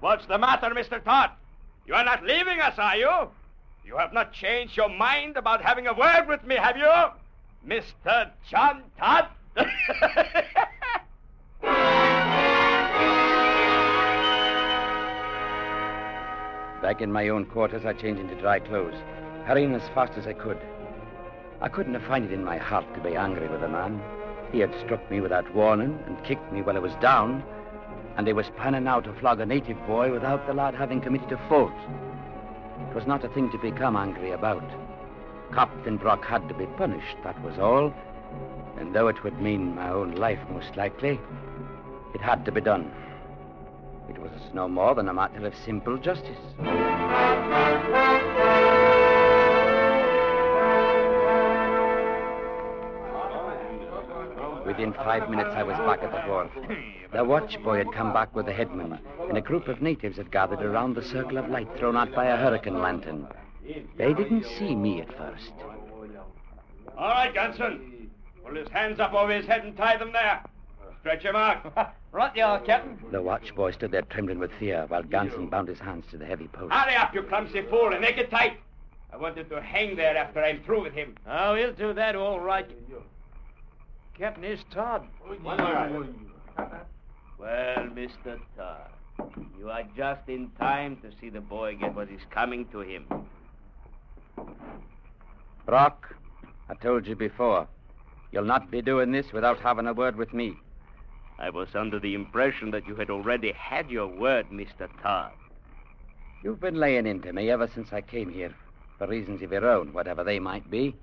What's 0.00 0.26
the 0.26 0.38
matter, 0.38 0.70
Mr. 0.70 1.02
Todd? 1.02 1.30
You 1.86 1.94
are 1.94 2.04
not 2.04 2.24
leaving 2.24 2.60
us, 2.60 2.78
are 2.78 2.96
you? 2.96 3.10
You 3.84 3.96
have 3.98 4.12
not 4.12 4.32
changed 4.32 4.76
your 4.76 4.88
mind 4.88 5.36
about 5.36 5.62
having 5.62 5.86
a 5.86 5.94
word 5.94 6.26
with 6.26 6.44
me, 6.44 6.56
have 6.56 6.76
you? 6.76 6.90
Mr. 7.66 8.30
John 8.50 8.82
Todd? 8.98 9.28
Back 16.84 17.00
in 17.00 17.10
my 17.10 17.30
own 17.30 17.46
quarters, 17.46 17.86
I 17.86 17.94
changed 17.94 18.20
into 18.20 18.34
dry 18.34 18.58
clothes, 18.58 19.00
hurrying 19.46 19.74
as 19.74 19.88
fast 19.94 20.18
as 20.18 20.26
I 20.26 20.34
could. 20.34 20.58
I 21.62 21.70
couldn't 21.70 21.94
have 21.94 22.02
find 22.02 22.26
it 22.26 22.32
in 22.34 22.44
my 22.44 22.58
heart 22.58 22.84
to 22.92 23.00
be 23.00 23.16
angry 23.16 23.48
with 23.48 23.62
the 23.62 23.70
man. 23.70 24.02
He 24.52 24.58
had 24.58 24.70
struck 24.84 25.10
me 25.10 25.22
without 25.22 25.50
warning 25.54 25.98
and 26.04 26.22
kicked 26.24 26.52
me 26.52 26.60
while 26.60 26.76
I 26.76 26.80
was 26.80 26.94
down, 26.96 27.42
and 28.18 28.26
he 28.26 28.34
was 28.34 28.50
planning 28.58 28.84
now 28.84 29.00
to 29.00 29.14
flog 29.14 29.40
a 29.40 29.46
native 29.46 29.78
boy 29.86 30.12
without 30.12 30.46
the 30.46 30.52
lad 30.52 30.74
having 30.74 31.00
committed 31.00 31.32
a 31.32 31.48
fault. 31.48 31.72
It 32.90 32.94
was 32.94 33.06
not 33.06 33.24
a 33.24 33.30
thing 33.30 33.50
to 33.52 33.58
become 33.58 33.96
angry 33.96 34.32
about. 34.32 34.70
Captain 35.54 35.96
Brock 35.96 36.22
had 36.22 36.46
to 36.48 36.54
be 36.54 36.66
punished, 36.66 37.16
that 37.24 37.42
was 37.42 37.58
all. 37.58 37.94
And 38.78 38.94
though 38.94 39.08
it 39.08 39.24
would 39.24 39.40
mean 39.40 39.74
my 39.74 39.88
own 39.88 40.16
life, 40.16 40.40
most 40.50 40.76
likely, 40.76 41.18
it 42.14 42.20
had 42.20 42.44
to 42.44 42.52
be 42.52 42.60
done. 42.60 42.92
It 44.08 44.18
was 44.18 44.30
no 44.52 44.68
more 44.68 44.94
than 44.94 45.08
a 45.08 45.14
matter 45.14 45.46
of 45.46 45.54
simple 45.64 45.96
justice. 45.96 46.38
Within 54.66 54.92
five 54.94 55.30
minutes, 55.30 55.50
I 55.54 55.62
was 55.62 55.76
back 55.78 56.02
at 56.02 56.10
the 56.10 56.30
wharf. 56.30 56.50
The 57.12 57.18
watchboy 57.18 57.78
had 57.78 57.92
come 57.92 58.12
back 58.12 58.34
with 58.34 58.46
the 58.46 58.52
headman, 58.52 58.98
and 59.28 59.38
a 59.38 59.40
group 59.40 59.68
of 59.68 59.80
natives 59.80 60.16
had 60.16 60.30
gathered 60.30 60.62
around 60.62 60.94
the 60.94 61.02
circle 61.02 61.38
of 61.38 61.48
light 61.48 61.68
thrown 61.78 61.96
out 61.96 62.12
by 62.14 62.26
a 62.26 62.36
hurricane 62.36 62.80
lantern. 62.80 63.28
They 63.96 64.12
didn't 64.12 64.44
see 64.44 64.74
me 64.74 65.00
at 65.00 65.16
first. 65.16 65.52
All 66.96 67.08
right, 67.08 67.34
Ganson. 67.34 68.08
Pull 68.44 68.56
his 68.56 68.68
hands 68.68 69.00
up 69.00 69.14
over 69.14 69.32
his 69.32 69.46
head 69.46 69.64
and 69.64 69.76
tie 69.76 69.96
them 69.96 70.12
there. 70.12 70.42
Stretch 71.00 71.22
him 71.22 71.36
out. 71.36 71.94
right 72.14 72.34
you 72.36 72.44
are, 72.44 72.60
Captain. 72.60 72.96
The 73.10 73.18
watchboy 73.18 73.74
stood 73.74 73.90
there 73.90 74.02
trembling 74.02 74.38
with 74.38 74.52
fear 74.58 74.84
while 74.88 75.02
Ganson 75.02 75.50
bound 75.50 75.68
his 75.68 75.80
hands 75.80 76.04
to 76.12 76.16
the 76.16 76.24
heavy 76.24 76.48
post. 76.48 76.72
Hurry 76.72 76.94
up, 76.94 77.12
you 77.14 77.22
clumsy 77.24 77.62
fool, 77.68 77.92
and 77.92 78.00
make 78.00 78.16
it 78.16 78.30
tight. 78.30 78.58
I 79.12 79.16
wanted 79.16 79.48
to 79.50 79.60
hang 79.60 79.96
there 79.96 80.16
after 80.16 80.42
I'm 80.42 80.62
through 80.64 80.84
with 80.84 80.92
him. 80.92 81.14
Ah, 81.26 81.50
oh, 81.50 81.54
he'll 81.54 81.72
do 81.72 81.92
that 81.92 82.16
all 82.16 82.40
right. 82.40 82.66
Captain, 84.18 84.44
here's 84.44 84.64
Todd. 84.72 85.06
One 85.42 85.58
more. 85.58 86.06
Well, 87.36 87.88
Mr. 87.94 88.38
Todd, 88.56 88.90
you 89.58 89.68
are 89.68 89.82
just 89.96 90.28
in 90.28 90.50
time 90.58 90.96
to 91.02 91.10
see 91.20 91.30
the 91.30 91.40
boy 91.40 91.76
get 91.76 91.94
what 91.94 92.08
is 92.10 92.20
coming 92.30 92.66
to 92.68 92.80
him. 92.80 93.06
Brock, 95.66 96.14
I 96.68 96.74
told 96.74 97.06
you 97.06 97.16
before. 97.16 97.66
You'll 98.32 98.44
not 98.44 98.70
be 98.70 98.82
doing 98.82 99.12
this 99.12 99.32
without 99.32 99.60
having 99.60 99.86
a 99.86 99.92
word 99.92 100.16
with 100.16 100.32
me. 100.32 100.54
I 101.38 101.50
was 101.50 101.74
under 101.74 101.98
the 101.98 102.14
impression 102.14 102.70
that 102.70 102.86
you 102.86 102.94
had 102.94 103.10
already 103.10 103.52
had 103.52 103.90
your 103.90 104.06
word, 104.06 104.46
Mr. 104.50 104.88
Todd. 105.02 105.32
You've 106.42 106.60
been 106.60 106.76
laying 106.76 107.06
into 107.06 107.32
me 107.32 107.50
ever 107.50 107.68
since 107.74 107.92
I 107.92 108.00
came 108.00 108.30
here, 108.30 108.54
for 108.98 109.06
reasons 109.06 109.42
of 109.42 109.50
your 109.50 109.66
own, 109.66 109.92
whatever 109.92 110.22
they 110.22 110.38
might 110.38 110.70
be. 110.70 110.94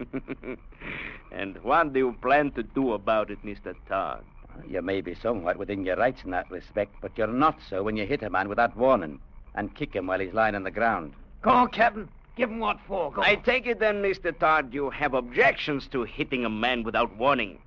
and 1.32 1.58
what 1.64 1.94
do 1.94 2.00
you 2.00 2.16
plan 2.22 2.52
to 2.52 2.64
do 2.64 2.94
about 2.94 3.30
it, 3.32 3.44
Mr. 3.44 3.76
Todd? 3.88 4.24
You 4.68 4.82
may 4.82 5.02
be 5.02 5.16
somewhat 5.16 5.58
within 5.58 5.86
your 5.86 5.96
rights 5.96 6.24
in 6.24 6.32
that 6.32 6.50
respect, 6.52 6.94
but 7.02 7.18
you're 7.18 7.28
not 7.28 7.60
so 7.70 7.84
when 7.84 7.98
you 7.98 8.06
hit 8.06 8.24
a 8.24 8.30
man 8.30 8.50
without 8.50 8.76
warning 8.78 9.20
and 9.56 9.76
kick 9.76 9.96
him 9.96 10.08
while 10.08 10.20
he's 10.20 10.34
lying 10.34 10.56
on 10.56 10.64
the 10.64 10.72
ground. 10.72 11.14
Go 11.42 11.50
on, 11.50 11.70
Captain. 11.70 12.08
Give 12.36 12.50
him 12.50 12.60
what 12.60 12.80
for. 12.88 13.12
Go 13.12 13.22
I 13.22 13.36
on. 13.36 13.44
take 13.44 13.68
it 13.68 13.80
then, 13.80 14.02
Mr. 14.02 14.38
Todd, 14.38 14.74
you 14.74 14.90
have 14.90 15.14
objections 15.14 15.88
to 15.88 16.04
hitting 16.04 16.46
a 16.46 16.50
man 16.50 16.84
without 16.84 17.16
warning. 17.18 17.60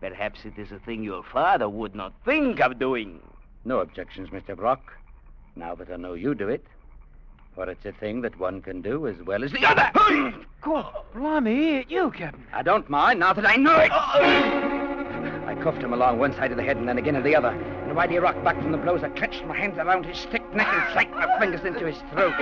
Perhaps 0.00 0.46
it 0.46 0.58
is 0.58 0.72
a 0.72 0.78
thing 0.78 1.02
your 1.02 1.22
father 1.22 1.68
would 1.68 1.94
not 1.94 2.14
think 2.24 2.60
of 2.60 2.78
doing. 2.78 3.20
No 3.64 3.80
objections, 3.80 4.30
Mr. 4.30 4.56
Brock. 4.56 4.96
Now 5.56 5.74
that 5.74 5.90
I 5.92 5.96
know 5.96 6.14
you 6.14 6.34
do 6.34 6.48
it. 6.48 6.64
For 7.54 7.68
it's 7.68 7.84
a 7.84 7.92
thing 7.92 8.22
that 8.22 8.38
one 8.38 8.62
can 8.62 8.80
do 8.80 9.06
as 9.06 9.20
well 9.22 9.44
as 9.44 9.52
the 9.52 9.66
other. 9.66 9.90
God, 10.62 10.94
blimey, 11.14 11.84
you, 11.88 12.10
Captain. 12.12 12.46
I 12.52 12.62
don't 12.62 12.88
mind 12.88 13.20
now 13.20 13.34
that 13.34 13.46
I 13.46 13.56
know 13.56 13.76
it. 13.76 13.90
I 13.92 15.54
cuffed 15.62 15.82
him 15.82 15.92
along 15.92 16.18
one 16.18 16.32
side 16.32 16.52
of 16.52 16.56
the 16.56 16.62
head 16.62 16.76
and 16.76 16.88
then 16.88 16.96
again 16.96 17.16
of 17.16 17.24
the 17.24 17.36
other. 17.36 17.48
And 17.48 17.94
while 17.94 18.08
he 18.08 18.18
rocked 18.18 18.42
back 18.44 18.56
from 18.56 18.72
the 18.72 18.78
blows, 18.78 19.02
I 19.02 19.10
clenched 19.10 19.44
my 19.44 19.56
hands 19.56 19.76
around 19.78 20.06
his 20.06 20.24
thick 20.26 20.54
neck 20.54 20.68
and 20.68 20.94
sank 20.94 21.10
my 21.10 21.38
fingers 21.38 21.64
into 21.64 21.86
his 21.86 21.98
throat. 22.12 22.34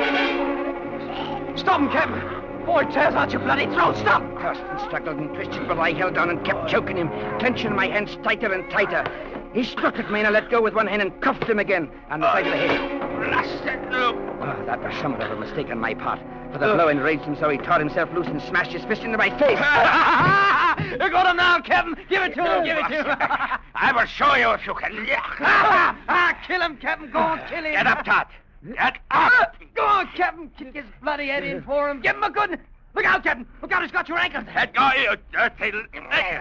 Stop 1.59 1.81
him, 1.81 1.91
Captain. 1.91 2.67
Boy 2.67 2.85
tears 2.85 3.15
out 3.15 3.33
your 3.33 3.41
bloody 3.41 3.65
throat. 3.67 3.97
Stop. 3.97 4.23
Cursed 4.41 4.61
and 4.61 4.81
struggled 4.81 5.19
and 5.19 5.35
twisted, 5.35 5.67
but 5.67 5.79
I 5.79 5.93
held 5.93 6.17
on 6.17 6.31
and 6.31 6.45
kept 6.45 6.69
choking 6.69 6.97
him, 6.97 7.09
clenching 7.39 7.75
my 7.75 7.87
hands 7.87 8.17
tighter 8.23 8.53
and 8.53 8.71
tighter. 8.71 9.05
He 9.53 9.65
struck 9.65 9.99
at 9.99 10.11
me 10.11 10.21
and 10.21 10.29
I 10.29 10.31
let 10.31 10.51
go 10.51 10.61
with 10.63 10.75
one 10.75 10.87
hand 10.87 11.03
and 11.03 11.21
cuffed 11.21 11.45
him 11.45 11.59
again 11.59 11.91
on 12.11 12.21
the 12.21 12.33
side 12.33 12.47
of 12.47 12.53
the 12.53 12.59
head. 12.59 13.01
Blasted 13.19 13.83
look. 13.91 14.17
Oh, 14.41 14.63
that 14.67 14.81
was 14.81 14.95
somewhat 15.01 15.23
of 15.23 15.33
a 15.33 15.41
mistake 15.41 15.71
on 15.71 15.79
my 15.79 15.95
part. 15.95 16.21
For 16.53 16.59
the 16.59 16.75
blow 16.75 16.89
enraged 16.89 17.25
him 17.25 17.37
so 17.37 17.49
he 17.49 17.59
tore 17.59 17.79
himself 17.79 18.13
loose 18.13 18.27
and 18.27 18.41
smashed 18.41 18.73
his 18.73 18.85
fist 18.85 19.03
into 19.03 19.19
my 19.19 19.31
face. 19.39 19.59
you 20.93 21.11
got 21.11 21.27
him 21.27 21.37
now, 21.37 21.61
Captain. 21.61 21.97
Give 22.09 22.23
it 22.23 22.35
to 22.35 22.43
him. 22.43 22.65
Give 22.65 22.79
it 22.79 22.89
to 22.89 23.05
him. 23.05 23.17
I 23.75 23.93
will 23.93 24.07
show 24.07 24.35
you 24.37 24.51
if 24.51 24.67
you 24.67 24.75
can. 24.75 25.07
ah, 25.41 26.39
kill 26.47 26.63
him, 26.63 26.77
Captain. 26.77 27.11
Go 27.11 27.19
on, 27.19 27.41
kill 27.49 27.65
him. 27.65 27.73
Get 27.73 27.87
up, 27.87 28.05
Tot. 28.05 28.31
Get 28.65 28.99
up. 29.11 29.57
Go 29.75 29.85
on, 29.85 30.09
Captain. 30.15 30.51
Kick 30.57 30.75
his 30.75 30.85
bloody 31.03 31.29
head 31.29 31.45
in 31.45 31.63
for 31.63 31.91
him. 31.91 32.01
Give 32.01 32.17
him 32.17 32.23
a 32.23 32.31
good. 32.31 32.61
Look 32.95 33.05
out, 33.05 33.23
Captain. 33.23 33.47
Look 33.63 33.73
out, 33.73 33.83
he's 33.83 33.93
got 33.93 34.09
your 34.09 34.19
ankles. 34.19 34.45
Let 34.55 34.75
guy, 34.75 35.07
uh, 35.07 35.17
uh, 35.39 35.43
uh, 35.43 35.51
you 35.65 35.71
dirty. 35.71 35.89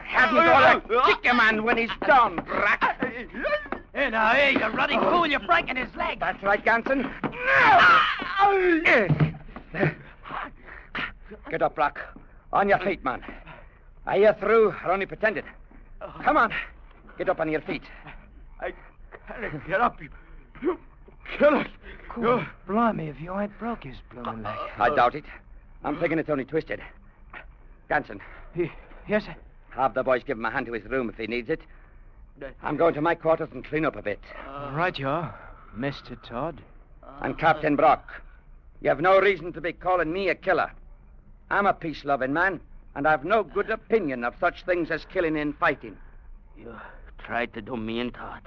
Haven't 0.05 0.35
got 0.35 0.87
to 0.87 1.01
kick 1.05 1.31
a 1.31 1.35
man 1.35 1.63
when 1.63 1.77
he's 1.77 1.91
down, 2.05 2.35
Brock. 2.37 2.81
Hey, 3.93 4.09
now, 4.09 4.31
hey, 4.31 4.53
you 4.53 4.67
ruddy 4.67 4.97
fool. 4.97 5.27
You're 5.27 5.39
breaking 5.39 5.75
his 5.75 5.93
leg. 5.95 6.19
That's 6.19 6.41
right, 6.43 6.63
Ganson. 6.63 7.11
Get 11.49 11.61
up, 11.61 11.75
Brock. 11.75 11.99
On 12.53 12.69
your 12.69 12.79
feet, 12.79 13.03
man. 13.03 13.23
Are 14.05 14.17
you 14.17 14.31
through 14.39 14.69
or 14.85 14.91
only 14.91 15.05
pretended? 15.05 15.45
Come 16.23 16.37
on. 16.37 16.53
Get 17.17 17.29
up 17.29 17.39
on 17.39 17.51
your 17.51 17.61
feet. 17.61 17.83
I 18.59 18.73
can't 19.27 19.67
get 19.67 19.81
up. 19.81 20.01
You, 20.01 20.09
you 20.61 20.77
kill 21.37 21.59
it. 21.59 21.67
Cool. 22.09 22.45
Blimey, 22.67 23.07
if 23.09 23.19
you 23.19 23.37
ain't 23.37 23.57
broke 23.59 23.83
his 23.83 23.97
blooming 24.11 24.43
leg. 24.43 24.57
I 24.77 24.89
doubt 24.95 25.15
it. 25.15 25.25
I'm 25.87 25.97
thinking 25.97 26.19
it's 26.19 26.29
only 26.29 26.43
twisted. 26.43 26.81
Ganson, 27.89 28.19
Yes, 29.07 29.23
sir. 29.23 29.35
have 29.69 29.93
the 29.93 30.03
boys 30.03 30.21
give 30.21 30.37
him 30.37 30.43
a 30.43 30.51
hand 30.51 30.65
to 30.65 30.73
his 30.73 30.83
room 30.83 31.07
if 31.07 31.15
he 31.15 31.27
needs 31.27 31.49
it. 31.49 31.61
Uh, 32.41 32.47
I'm 32.61 32.75
going 32.75 32.93
to 32.95 33.01
my 33.01 33.15
quarters 33.15 33.47
and 33.53 33.63
clean 33.63 33.85
up 33.85 33.95
a 33.95 34.01
bit. 34.01 34.19
right 34.45 34.99
you 34.99 35.07
are, 35.07 35.33
Mr. 35.77 36.21
Todd. 36.27 36.61
And 37.21 37.39
Captain 37.39 37.77
Brock, 37.77 38.21
you 38.81 38.89
have 38.89 38.99
no 38.99 39.17
reason 39.21 39.53
to 39.53 39.61
be 39.61 39.71
calling 39.71 40.11
me 40.11 40.27
a 40.27 40.35
killer. 40.35 40.73
I'm 41.49 41.65
a 41.65 41.73
peace 41.73 42.03
loving 42.03 42.33
man, 42.33 42.59
and 42.93 43.07
I've 43.07 43.23
no 43.23 43.43
good 43.43 43.69
opinion 43.69 44.25
of 44.25 44.35
such 44.41 44.65
things 44.65 44.91
as 44.91 45.05
killing 45.05 45.37
and 45.37 45.55
fighting. 45.57 45.95
You 46.57 46.75
tried 47.17 47.53
to 47.53 47.61
do 47.61 47.77
me 47.77 48.01
in, 48.01 48.11
Todd. 48.11 48.41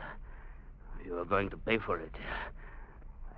You 1.07 1.17
are 1.17 1.25
going 1.25 1.49
to 1.49 1.57
pay 1.57 1.79
for 1.79 1.99
it. 1.99 2.13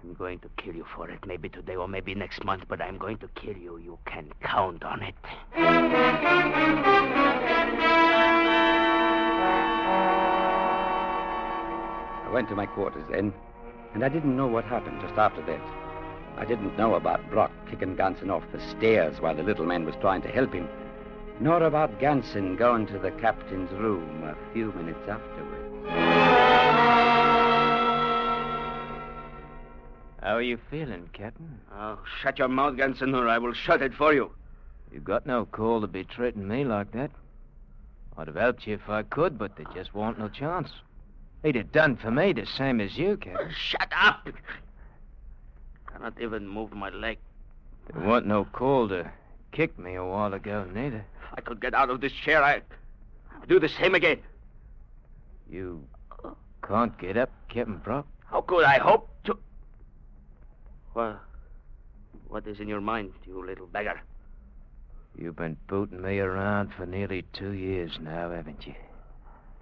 I'm 0.02 0.14
going 0.14 0.40
to 0.40 0.48
kill 0.56 0.74
you 0.74 0.84
for 0.96 1.08
it, 1.10 1.24
maybe 1.26 1.48
today 1.48 1.76
or 1.76 1.86
maybe 1.86 2.12
next 2.14 2.44
month, 2.44 2.64
but 2.68 2.82
I'm 2.82 2.98
going 2.98 3.18
to 3.18 3.28
kill 3.28 3.56
you. 3.56 3.78
You 3.78 3.98
can 4.04 4.32
count 4.42 4.82
on 4.82 5.00
it. 5.02 5.14
I 12.24 12.30
went 12.32 12.48
to 12.48 12.56
my 12.56 12.66
quarters 12.66 13.04
then, 13.10 13.32
and 13.94 14.04
I 14.04 14.08
didn't 14.08 14.36
know 14.36 14.48
what 14.48 14.64
happened 14.64 15.00
just 15.00 15.14
after 15.14 15.42
that. 15.42 15.60
I 16.36 16.44
didn't 16.46 16.76
know 16.76 16.94
about 16.94 17.30
Brock 17.30 17.52
kicking 17.70 17.96
Ganson 17.96 18.30
off 18.30 18.42
the 18.52 18.60
stairs 18.70 19.20
while 19.20 19.36
the 19.36 19.44
little 19.44 19.66
man 19.66 19.84
was 19.84 19.94
trying 20.00 20.22
to 20.22 20.28
help 20.28 20.52
him, 20.52 20.68
nor 21.38 21.62
about 21.62 22.00
Ganson 22.00 22.58
going 22.58 22.86
to 22.88 22.98
the 22.98 23.12
captain's 23.12 23.70
room 23.72 24.24
a 24.24 24.36
few 24.52 24.72
minutes 24.72 25.08
afterwards. 25.08 27.11
How 30.22 30.36
are 30.36 30.42
you 30.42 30.58
feeling, 30.70 31.10
Captain? 31.12 31.60
Oh, 31.74 31.98
shut 32.20 32.38
your 32.38 32.46
mouth, 32.46 32.76
Ganson, 32.76 33.12
or 33.12 33.28
I 33.28 33.38
will 33.38 33.54
shut 33.54 33.82
it 33.82 33.92
for 33.92 34.14
you. 34.14 34.30
You've 34.92 35.02
got 35.02 35.26
no 35.26 35.46
call 35.46 35.80
to 35.80 35.88
be 35.88 36.04
treating 36.04 36.46
me 36.46 36.64
like 36.64 36.92
that. 36.92 37.10
I'd 38.16 38.28
have 38.28 38.36
helped 38.36 38.66
you 38.66 38.74
if 38.74 38.88
I 38.88 39.02
could, 39.02 39.36
but 39.36 39.56
there 39.56 39.66
just 39.74 39.94
won't 39.94 40.20
no 40.20 40.28
chance. 40.28 40.70
He'd 41.42 41.56
have 41.56 41.72
done 41.72 41.96
for 41.96 42.12
me 42.12 42.32
the 42.32 42.46
same 42.46 42.80
as 42.80 42.96
you, 42.96 43.16
Captain. 43.16 43.48
Oh, 43.48 43.52
shut 43.52 43.92
up! 44.00 44.28
Cannot 45.90 46.20
even 46.20 46.46
move 46.46 46.72
my 46.72 46.90
leg. 46.90 47.18
There 47.92 48.06
wasn't 48.06 48.28
no 48.28 48.44
call 48.44 48.88
to 48.90 49.10
kick 49.50 49.76
me 49.76 49.96
a 49.96 50.04
while 50.04 50.34
ago, 50.34 50.64
neither. 50.72 50.98
If 50.98 51.38
I 51.38 51.40
could 51.40 51.60
get 51.60 51.74
out 51.74 51.90
of 51.90 52.00
this 52.00 52.12
chair, 52.12 52.44
I 52.44 52.62
I'd 53.40 53.48
do 53.48 53.58
the 53.58 53.68
same 53.68 53.96
again. 53.96 54.20
You 55.50 55.82
can't 56.62 56.96
get 56.98 57.16
up, 57.16 57.30
Captain 57.48 57.78
Brock. 57.78 58.06
How 58.26 58.42
could 58.42 58.64
I 58.64 58.78
hope 58.78 59.11
Well, 60.94 61.18
what 62.28 62.46
is 62.46 62.60
in 62.60 62.68
your 62.68 62.80
mind, 62.80 63.12
you 63.26 63.44
little 63.44 63.66
beggar? 63.66 64.00
You've 65.16 65.36
been 65.36 65.56
booting 65.66 66.02
me 66.02 66.18
around 66.18 66.72
for 66.74 66.86
nearly 66.86 67.22
two 67.32 67.52
years 67.52 67.98
now, 68.00 68.30
haven't 68.30 68.66
you? 68.66 68.74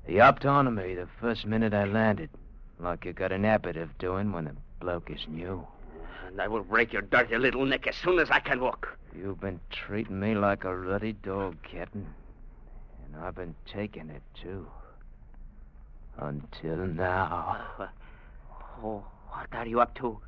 You 0.09 0.23
hopped 0.23 0.45
onto 0.45 0.71
me 0.71 0.95
the 0.95 1.09
first 1.21 1.47
minute 1.47 1.73
I 1.73 1.85
landed, 1.85 2.31
like 2.79 3.05
you 3.05 3.13
got 3.13 3.33
an 3.33 3.45
habit 3.45 3.77
of 3.77 3.97
doing 3.99 4.33
when 4.33 4.49
a 4.49 4.55
bloke 4.81 5.11
is 5.11 5.27
new. 5.29 5.67
And 6.27 6.41
I 6.41 6.49
will 6.49 6.63
break 6.63 6.93
your 6.93 7.03
dirty 7.03 7.37
little 7.37 7.65
neck 7.65 7.87
as 7.87 7.97
soon 7.97 8.19
as 8.19 8.31
I 8.31 8.41
can 8.41 8.61
walk. 8.61 8.97
You've 9.17 9.41
been 9.41 9.61
treating 9.71 10.19
me 10.19 10.35
like 10.35 10.65
a 10.65 10.77
ruddy 10.77 11.13
dog, 11.13 11.57
Captain. 11.63 12.07
And 13.05 13.25
I've 13.25 13.35
been 13.35 13.55
taking 13.73 14.11
it, 14.11 14.23
too. 14.41 14.67
Until 16.19 16.77
now. 16.77 17.89
Oh, 18.83 19.05
what 19.29 19.49
are 19.53 19.67
you 19.67 19.81
up 19.81 19.95
to? 19.97 20.21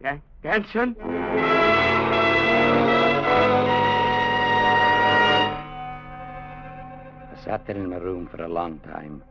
Gan- 0.00 0.22
Ganson? 0.42 0.96
I 7.30 7.44
sat 7.44 7.66
there 7.66 7.76
in 7.76 7.90
my 7.90 7.96
room 7.96 8.26
for 8.26 8.42
a 8.42 8.48
long 8.48 8.78
time, 8.80 9.22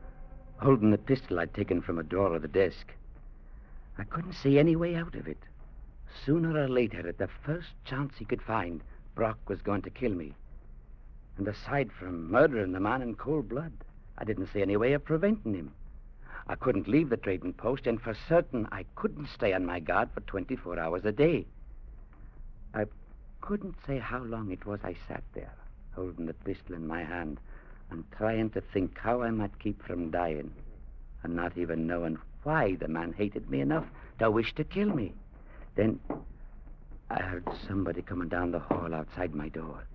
holding 0.57 0.91
the 0.91 0.97
pistol 0.97 1.39
I'd 1.39 1.53
taken 1.53 1.81
from 1.81 1.99
a 1.99 2.03
drawer 2.03 2.35
of 2.35 2.41
the 2.41 2.47
desk. 2.47 2.93
I 3.97 4.03
couldn't 4.03 4.33
see 4.33 4.57
any 4.57 4.75
way 4.75 4.95
out 4.95 5.15
of 5.15 5.27
it. 5.27 5.37
Sooner 6.25 6.57
or 6.57 6.67
later, 6.67 7.07
at 7.07 7.17
the 7.17 7.29
first 7.43 7.69
chance 7.85 8.13
he 8.17 8.25
could 8.25 8.41
find, 8.41 8.81
Brock 9.15 9.37
was 9.47 9.61
going 9.61 9.81
to 9.83 9.89
kill 9.89 10.13
me. 10.13 10.33
And 11.37 11.47
aside 11.47 11.91
from 11.91 12.31
murdering 12.31 12.71
the 12.71 12.79
man 12.79 13.01
in 13.01 13.15
cold 13.15 13.49
blood, 13.49 13.73
I 14.17 14.23
didn't 14.23 14.49
see 14.53 14.61
any 14.61 14.77
way 14.77 14.93
of 14.93 15.03
preventing 15.05 15.53
him. 15.55 15.73
I 16.47 16.55
couldn't 16.55 16.87
leave 16.87 17.09
the 17.09 17.17
trading 17.17 17.53
post, 17.53 17.87
and 17.87 18.01
for 18.01 18.13
certain 18.27 18.67
I 18.71 18.85
couldn't 18.95 19.29
stay 19.29 19.53
on 19.53 19.65
my 19.65 19.79
guard 19.79 20.09
for 20.13 20.21
24 20.21 20.77
hours 20.77 21.05
a 21.05 21.11
day. 21.11 21.45
I 22.73 22.85
couldn't 23.41 23.75
say 23.87 23.99
how 23.99 24.23
long 24.23 24.51
it 24.51 24.65
was 24.65 24.79
I 24.83 24.95
sat 25.07 25.23
there, 25.33 25.53
holding 25.95 26.25
the 26.25 26.33
pistol 26.33 26.75
in 26.75 26.87
my 26.87 27.03
hand 27.03 27.39
and 27.91 28.03
trying 28.17 28.49
to 28.51 28.61
think 28.61 28.97
how 28.97 29.21
I 29.21 29.29
might 29.29 29.57
keep 29.59 29.81
from 29.83 30.11
dying, 30.11 30.51
and 31.23 31.35
not 31.35 31.57
even 31.57 31.87
knowing 31.87 32.17
why 32.43 32.75
the 32.75 32.87
man 32.87 33.13
hated 33.13 33.49
me 33.49 33.61
enough 33.61 33.85
to 34.19 34.29
wish 34.29 34.53
to 34.55 34.63
kill 34.63 34.89
me. 34.89 35.13
Then 35.75 35.99
I 37.09 37.21
heard 37.21 37.47
somebody 37.67 38.01
coming 38.01 38.27
down 38.27 38.51
the 38.51 38.59
hall 38.59 38.93
outside 38.93 39.33
my 39.33 39.49
door. 39.49 39.85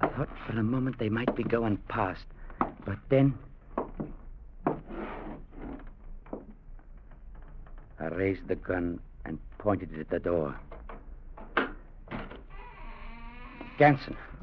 I 0.00 0.08
thought 0.08 0.28
for 0.46 0.58
a 0.58 0.62
moment 0.62 0.98
they 0.98 1.08
might 1.08 1.34
be 1.34 1.44
going 1.44 1.78
past, 1.88 2.24
but 2.84 2.98
then 3.08 3.38
I 8.00 8.06
raised 8.08 8.46
the 8.48 8.56
gun 8.56 9.00
and 9.24 9.38
pointed 9.58 9.92
it 9.92 10.00
at 10.00 10.10
the 10.10 10.18
door. 10.20 10.58
Ganson. 13.78 14.16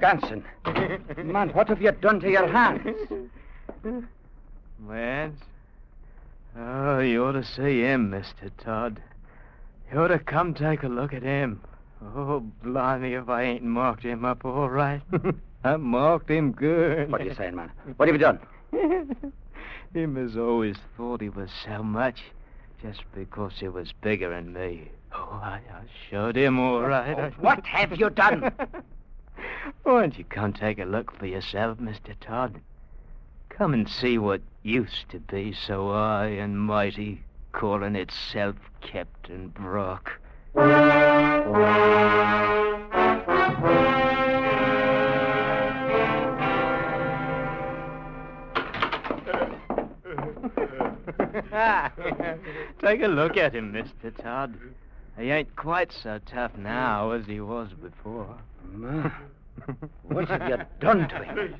Ganson. 0.00 0.42
Man, 1.24 1.50
what 1.50 1.68
have 1.68 1.82
you 1.82 1.92
done 1.92 2.20
to 2.20 2.30
your 2.30 2.46
hands? 2.46 2.96
Lance? 4.86 5.40
Oh, 6.58 6.98
you 7.00 7.24
ought 7.24 7.32
to 7.32 7.44
see 7.44 7.80
him, 7.80 8.10
Mr. 8.10 8.50
Todd. 8.58 9.00
You 9.92 10.00
ought 10.00 10.08
to 10.08 10.18
come 10.18 10.54
take 10.54 10.82
a 10.82 10.88
look 10.88 11.12
at 11.12 11.22
him. 11.22 11.60
Oh, 12.02 12.40
blimey, 12.62 13.14
if 13.14 13.28
I 13.28 13.42
ain't 13.42 13.62
marked 13.62 14.02
him 14.02 14.24
up 14.24 14.44
all 14.44 14.70
right. 14.70 15.02
I 15.64 15.76
marked 15.76 16.30
him 16.30 16.52
good. 16.52 17.10
What 17.10 17.20
are 17.20 17.24
you 17.24 17.34
saying, 17.34 17.54
man? 17.54 17.70
What 17.96 18.08
have 18.08 18.14
you 18.14 18.18
done? 18.18 18.40
him 19.94 20.16
has 20.16 20.36
always 20.36 20.76
thought 20.96 21.20
he 21.20 21.28
was 21.28 21.50
so 21.64 21.82
much, 21.82 22.22
just 22.82 23.02
because 23.14 23.54
he 23.58 23.68
was 23.68 23.92
bigger 24.00 24.30
than 24.30 24.52
me. 24.52 24.90
Oh, 25.12 25.40
I, 25.42 25.60
I 25.72 25.82
showed 26.08 26.36
him 26.36 26.58
all 26.58 26.82
right. 26.82 27.16
Oh, 27.18 27.22
I- 27.22 27.30
What 27.40 27.66
have 27.66 27.98
you 27.98 28.10
done? 28.10 28.52
Why 29.82 30.00
don't 30.02 30.18
you 30.18 30.24
come 30.24 30.52
take 30.52 30.78
a 30.78 30.84
look 30.84 31.16
for 31.16 31.26
yourself, 31.26 31.78
Mr. 31.78 32.14
Todd? 32.20 32.60
Come 33.48 33.74
and 33.74 33.88
see 33.88 34.18
what 34.18 34.40
used 34.62 35.08
to 35.10 35.18
be 35.18 35.52
so 35.52 35.88
high 35.90 36.26
and 36.28 36.60
mighty, 36.60 37.22
calling 37.52 37.96
itself 37.96 38.56
Captain 38.80 39.48
Brock. 39.48 40.18
Take 52.80 53.02
a 53.02 53.08
look 53.08 53.36
at 53.36 53.54
him, 53.54 53.72
Mr. 53.72 54.16
Todd. 54.22 54.56
He 55.18 55.30
ain't 55.30 55.54
quite 55.56 55.92
so 55.92 56.20
tough 56.24 56.56
now 56.56 57.10
as 57.10 57.26
he 57.26 57.40
was 57.40 57.70
before. 57.82 58.36
Man, 58.72 59.12
what 60.04 60.28
have 60.28 60.48
you 60.48 60.58
done 60.80 61.08
to 61.08 61.24
him? 61.24 61.54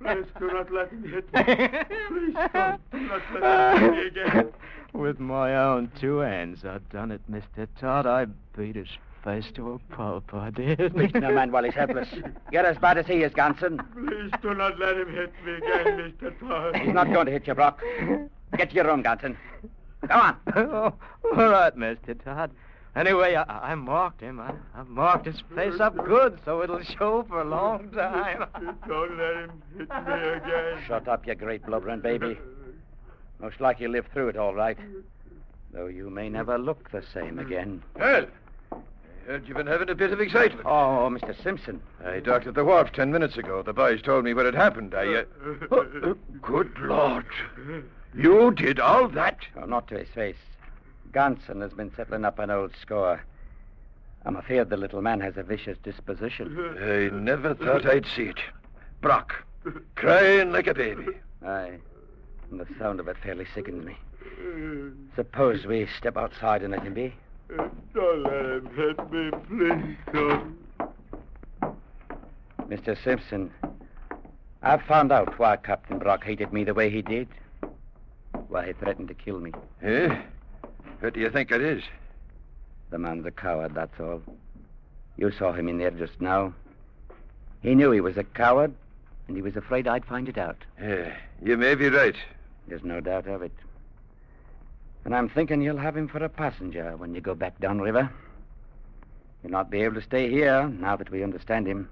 Please 0.00 0.26
do 0.38 0.46
not 0.48 0.72
let 0.72 0.90
him 0.90 1.02
hit 1.04 1.32
me. 1.32 1.68
Please 2.08 2.34
don't, 2.52 2.90
do 2.90 3.00
not 3.00 3.22
let 3.40 3.82
him 3.82 3.94
hit 3.94 4.14
me 4.14 4.22
again. 4.22 4.52
With 4.92 5.20
my 5.20 5.56
own 5.56 5.90
two 6.00 6.18
hands, 6.18 6.64
I've 6.64 6.88
done 6.90 7.12
it, 7.12 7.20
Mr. 7.30 7.68
Todd. 7.80 8.06
I 8.06 8.26
beat 8.56 8.76
his 8.76 8.88
face 9.22 9.46
to 9.54 9.72
a 9.72 9.78
pulp, 9.94 10.32
I 10.34 10.50
did. 10.50 10.94
Beating 10.94 11.24
a 11.24 11.32
man 11.32 11.52
while 11.52 11.64
he's 11.64 11.74
helpless. 11.74 12.08
You're 12.50 12.66
as 12.66 12.78
bad 12.78 12.98
as 12.98 13.06
he 13.06 13.22
is, 13.22 13.32
Ganson. 13.32 13.78
Please 13.92 14.32
do 14.42 14.54
not 14.54 14.78
let 14.78 14.96
him 14.96 15.12
hit 15.12 15.32
me 15.44 15.54
again, 15.54 16.12
Mr. 16.20 16.40
Todd. 16.40 16.76
He's 16.76 16.94
not 16.94 17.12
going 17.12 17.26
to 17.26 17.32
hit 17.32 17.46
you, 17.46 17.54
Brock. 17.54 17.80
Get 18.56 18.70
to 18.70 18.76
your 18.76 18.86
room, 18.86 19.02
Ganson. 19.02 19.36
Come 20.08 20.20
on. 20.20 20.36
oh, 20.56 20.94
all 21.24 21.50
right, 21.50 21.76
Mr. 21.76 22.22
Todd. 22.22 22.50
Anyway, 22.96 23.34
I, 23.34 23.72
I 23.72 23.74
marked 23.74 24.20
him. 24.20 24.40
I, 24.40 24.52
I 24.74 24.82
marked 24.84 25.26
his 25.26 25.42
face 25.54 25.78
up 25.78 25.96
good, 26.04 26.38
so 26.44 26.62
it'll 26.62 26.82
show 26.82 27.24
for 27.28 27.40
a 27.40 27.44
long 27.44 27.90
time. 27.94 28.44
Don't 28.86 29.16
let 29.18 29.36
him 29.36 29.62
hit 29.76 29.88
me 29.88 30.28
again. 30.30 30.78
Shut 30.86 31.06
up, 31.06 31.26
you 31.26 31.34
great 31.34 31.64
blubbering 31.64 32.00
baby. 32.00 32.38
Most 33.40 33.60
like 33.60 33.78
you 33.78 33.88
live 33.88 34.06
through 34.12 34.28
it 34.28 34.36
all 34.36 34.54
right. 34.54 34.78
Though 35.72 35.86
you 35.86 36.10
may 36.10 36.28
never 36.28 36.58
look 36.58 36.90
the 36.90 37.04
same 37.14 37.38
again. 37.38 37.82
Well, 37.94 38.26
I 38.72 38.76
heard 39.26 39.46
you've 39.46 39.56
been 39.56 39.66
having 39.66 39.90
a 39.90 39.94
bit 39.94 40.12
of 40.12 40.20
excitement. 40.20 40.66
Oh, 40.66 41.08
Mr. 41.10 41.40
Simpson. 41.42 41.80
I 42.04 42.20
docked 42.20 42.46
at 42.46 42.54
the 42.54 42.64
wharf 42.64 42.90
ten 42.92 43.12
minutes 43.12 43.36
ago. 43.36 43.62
The 43.62 43.74
boys 43.74 44.00
told 44.02 44.24
me 44.24 44.32
what 44.34 44.46
had 44.46 44.54
happened. 44.54 44.94
I. 44.94 45.14
Uh... 45.14 45.24
Oh, 45.70 46.16
good 46.42 46.72
Lord. 46.80 47.26
You 48.18 48.50
did 48.50 48.80
all 48.80 49.06
that? 49.10 49.38
Oh, 49.56 49.64
not 49.64 49.86
to 49.88 49.98
his 49.98 50.08
face. 50.08 50.36
Ganson 51.12 51.62
has 51.62 51.72
been 51.72 51.92
settling 51.94 52.24
up 52.24 52.40
an 52.40 52.50
old 52.50 52.72
score. 52.82 53.22
I'm 54.24 54.34
afraid 54.34 54.68
the 54.68 54.76
little 54.76 55.00
man 55.00 55.20
has 55.20 55.36
a 55.36 55.44
vicious 55.44 55.78
disposition. 55.84 56.76
I 56.80 57.14
never 57.14 57.54
thought 57.54 57.86
I'd 57.86 58.06
see 58.06 58.24
it. 58.24 58.40
Brock, 59.00 59.44
crying 59.94 60.50
like 60.50 60.66
a 60.66 60.74
baby. 60.74 61.06
Aye. 61.46 61.78
And 62.50 62.58
the 62.58 62.66
sound 62.76 62.98
of 62.98 63.06
it 63.06 63.16
fairly 63.22 63.46
sickens 63.54 63.84
me. 63.84 63.96
Suppose 65.14 65.64
we 65.64 65.86
step 65.96 66.16
outside 66.16 66.62
and 66.62 66.72
let 66.72 66.82
him 66.82 66.94
be. 66.94 67.14
Don't 67.94 68.22
let 68.24 68.44
him 68.44 68.68
hit 68.74 69.12
me, 69.12 69.30
please 69.46 69.96
don't. 70.12 70.58
Mr. 72.68 73.02
Simpson, 73.02 73.52
I've 74.62 74.82
found 74.82 75.12
out 75.12 75.38
why 75.38 75.56
Captain 75.56 75.98
Brock 76.00 76.24
hated 76.24 76.52
me 76.52 76.64
the 76.64 76.74
way 76.74 76.90
he 76.90 77.00
did. 77.00 77.28
Why 78.48 78.66
he 78.66 78.72
threatened 78.72 79.08
to 79.08 79.14
kill 79.14 79.40
me. 79.40 79.52
Eh? 79.82 80.16
What 81.00 81.14
do 81.14 81.20
you 81.20 81.30
think 81.30 81.50
it 81.50 81.60
is? 81.60 81.82
The 82.90 82.98
man's 82.98 83.26
a 83.26 83.30
coward, 83.30 83.74
that's 83.74 84.00
all. 84.00 84.22
You 85.16 85.30
saw 85.30 85.52
him 85.52 85.68
in 85.68 85.78
there 85.78 85.90
just 85.90 86.20
now. 86.20 86.54
He 87.62 87.74
knew 87.74 87.90
he 87.90 88.00
was 88.00 88.16
a 88.16 88.24
coward, 88.24 88.72
and 89.26 89.36
he 89.36 89.42
was 89.42 89.56
afraid 89.56 89.86
I'd 89.86 90.04
find 90.04 90.28
it 90.28 90.38
out. 90.38 90.56
Yeah, 90.80 91.14
you 91.42 91.56
may 91.56 91.74
be 91.74 91.88
right. 91.88 92.16
There's 92.66 92.84
no 92.84 93.00
doubt 93.00 93.26
of 93.26 93.42
it. 93.42 93.52
And 95.04 95.14
I'm 95.14 95.28
thinking 95.28 95.60
you'll 95.60 95.76
have 95.76 95.96
him 95.96 96.08
for 96.08 96.22
a 96.22 96.28
passenger 96.28 96.96
when 96.96 97.14
you 97.14 97.20
go 97.20 97.34
back 97.34 97.58
downriver. 97.60 98.10
You'll 99.42 99.52
not 99.52 99.70
be 99.70 99.82
able 99.82 99.94
to 99.96 100.02
stay 100.02 100.30
here 100.30 100.68
now 100.68 100.96
that 100.96 101.10
we 101.10 101.22
understand 101.22 101.66
him. 101.66 101.88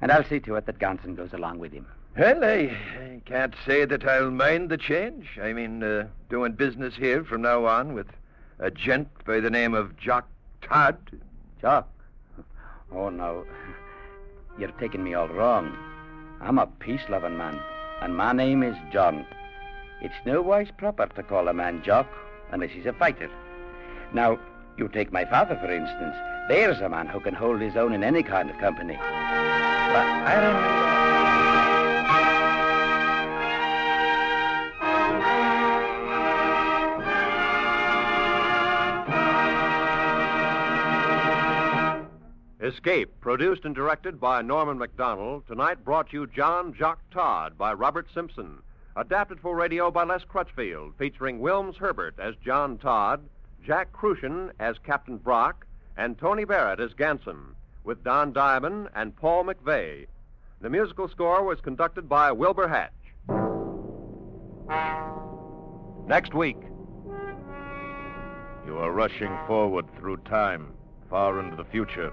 And 0.00 0.10
I'll 0.10 0.24
see 0.24 0.40
to 0.40 0.56
it 0.56 0.66
that 0.66 0.78
Ganson 0.78 1.16
goes 1.16 1.32
along 1.32 1.58
with 1.58 1.72
him. 1.72 1.86
Well, 2.16 2.44
I, 2.44 2.76
can't 3.24 3.54
say 3.64 3.86
that 3.86 4.06
I'll 4.06 4.30
mind 4.30 4.68
the 4.68 4.76
change. 4.76 5.38
I 5.42 5.54
mean, 5.54 5.82
uh, 5.82 6.08
doing 6.28 6.52
business 6.52 6.94
here 6.94 7.24
from 7.24 7.40
now 7.42 7.64
on 7.64 7.94
with 7.94 8.08
a 8.58 8.70
gent 8.70 9.08
by 9.24 9.40
the 9.40 9.48
name 9.48 9.72
of 9.72 9.96
Jock 9.96 10.28
Todd. 10.60 10.98
Jock? 11.62 11.88
Oh, 12.94 13.08
no. 13.08 13.46
You're 14.58 14.72
taking 14.72 15.02
me 15.02 15.14
all 15.14 15.28
wrong. 15.28 15.74
I'm 16.42 16.58
a 16.58 16.66
peace-loving 16.66 17.38
man, 17.38 17.58
and 18.02 18.14
my 18.14 18.32
name 18.32 18.62
is 18.62 18.76
John. 18.92 19.24
It's 20.02 20.26
no 20.26 20.42
wise 20.42 20.68
proper 20.76 21.06
to 21.06 21.22
call 21.22 21.48
a 21.48 21.54
man 21.54 21.82
Jock 21.82 22.08
unless 22.50 22.72
he's 22.72 22.86
a 22.86 22.92
fighter. 22.92 23.30
Now, 24.12 24.38
you 24.76 24.88
take 24.88 25.12
my 25.12 25.24
father, 25.24 25.56
for 25.56 25.72
instance. 25.72 26.16
There's 26.48 26.80
a 26.80 26.88
man 26.90 27.06
who 27.06 27.20
can 27.20 27.34
hold 27.34 27.62
his 27.62 27.76
own 27.76 27.94
in 27.94 28.04
any 28.04 28.22
kind 28.22 28.50
of 28.50 28.58
company. 28.58 28.96
But 28.96 29.06
I 29.06 30.34
remember... 30.36 31.01
Escape, 42.84 43.20
produced 43.20 43.64
and 43.64 43.76
directed 43.76 44.18
by 44.18 44.42
Norman 44.42 44.76
Macdonnell, 44.76 45.46
tonight 45.46 45.84
brought 45.84 46.12
you 46.12 46.26
John 46.26 46.74
Jock 46.74 46.98
Todd 47.12 47.56
by 47.56 47.72
Robert 47.72 48.08
Simpson. 48.12 48.60
Adapted 48.96 49.38
for 49.38 49.54
radio 49.54 49.88
by 49.92 50.02
Les 50.02 50.24
Crutchfield, 50.24 50.92
featuring 50.98 51.38
Wilms 51.38 51.76
Herbert 51.76 52.16
as 52.18 52.34
John 52.44 52.78
Todd, 52.78 53.22
Jack 53.64 53.92
Kruschen 53.92 54.50
as 54.58 54.78
Captain 54.84 55.16
Brock, 55.16 55.64
and 55.96 56.18
Tony 56.18 56.44
Barrett 56.44 56.80
as 56.80 56.92
Ganson, 56.94 57.54
with 57.84 58.02
Don 58.02 58.32
Diamond 58.32 58.88
and 58.96 59.14
Paul 59.14 59.44
McVeigh. 59.44 60.08
The 60.60 60.70
musical 60.70 61.08
score 61.08 61.44
was 61.44 61.60
conducted 61.60 62.08
by 62.08 62.32
Wilbur 62.32 62.66
Hatch. 62.66 62.90
Next 66.08 66.34
week. 66.34 66.58
You 68.66 68.76
are 68.78 68.90
rushing 68.90 69.38
forward 69.46 69.86
through 69.96 70.16
time, 70.28 70.72
far 71.08 71.38
into 71.38 71.54
the 71.54 71.64
future, 71.66 72.12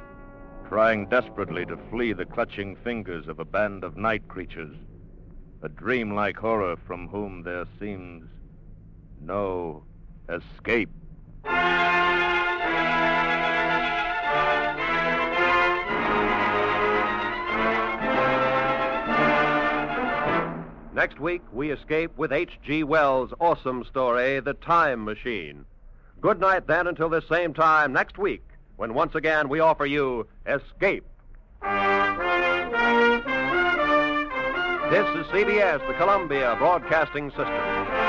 trying 0.69 1.07
desperately 1.07 1.65
to 1.65 1.75
flee 1.89 2.13
the 2.13 2.25
clutching 2.25 2.75
fingers 2.83 3.27
of 3.27 3.39
a 3.39 3.45
band 3.45 3.83
of 3.83 3.97
night 3.97 4.27
creatures, 4.27 4.75
a 5.63 5.67
dreamlike 5.67 6.37
horror 6.37 6.77
from 6.85 7.07
whom 7.07 7.41
there 7.41 7.65
seems 7.79 8.29
no 9.19 9.83
escape. 10.29 10.89
Next 20.93 21.19
week, 21.19 21.41
we 21.51 21.71
escape 21.71 22.11
with 22.15 22.31
H.G. 22.31 22.83
Wells' 22.83 23.33
awesome 23.39 23.83
story, 23.85 24.39
The 24.39 24.53
Time 24.53 25.03
Machine. 25.03 25.65
Good 26.21 26.39
night, 26.39 26.67
then, 26.67 26.85
until 26.85 27.09
the 27.09 27.23
same 27.27 27.55
time 27.55 27.91
next 27.91 28.19
week, 28.19 28.43
when 28.79 28.93
once 28.93 29.13
again 29.13 29.49
we 29.49 29.59
offer 29.59 29.85
you 29.85 30.25
Escape. 30.47 31.03
This 34.89 35.05
is 35.17 35.25
CBS, 35.27 35.85
the 35.85 35.93
Columbia 35.97 36.55
Broadcasting 36.57 37.29
System. 37.31 38.08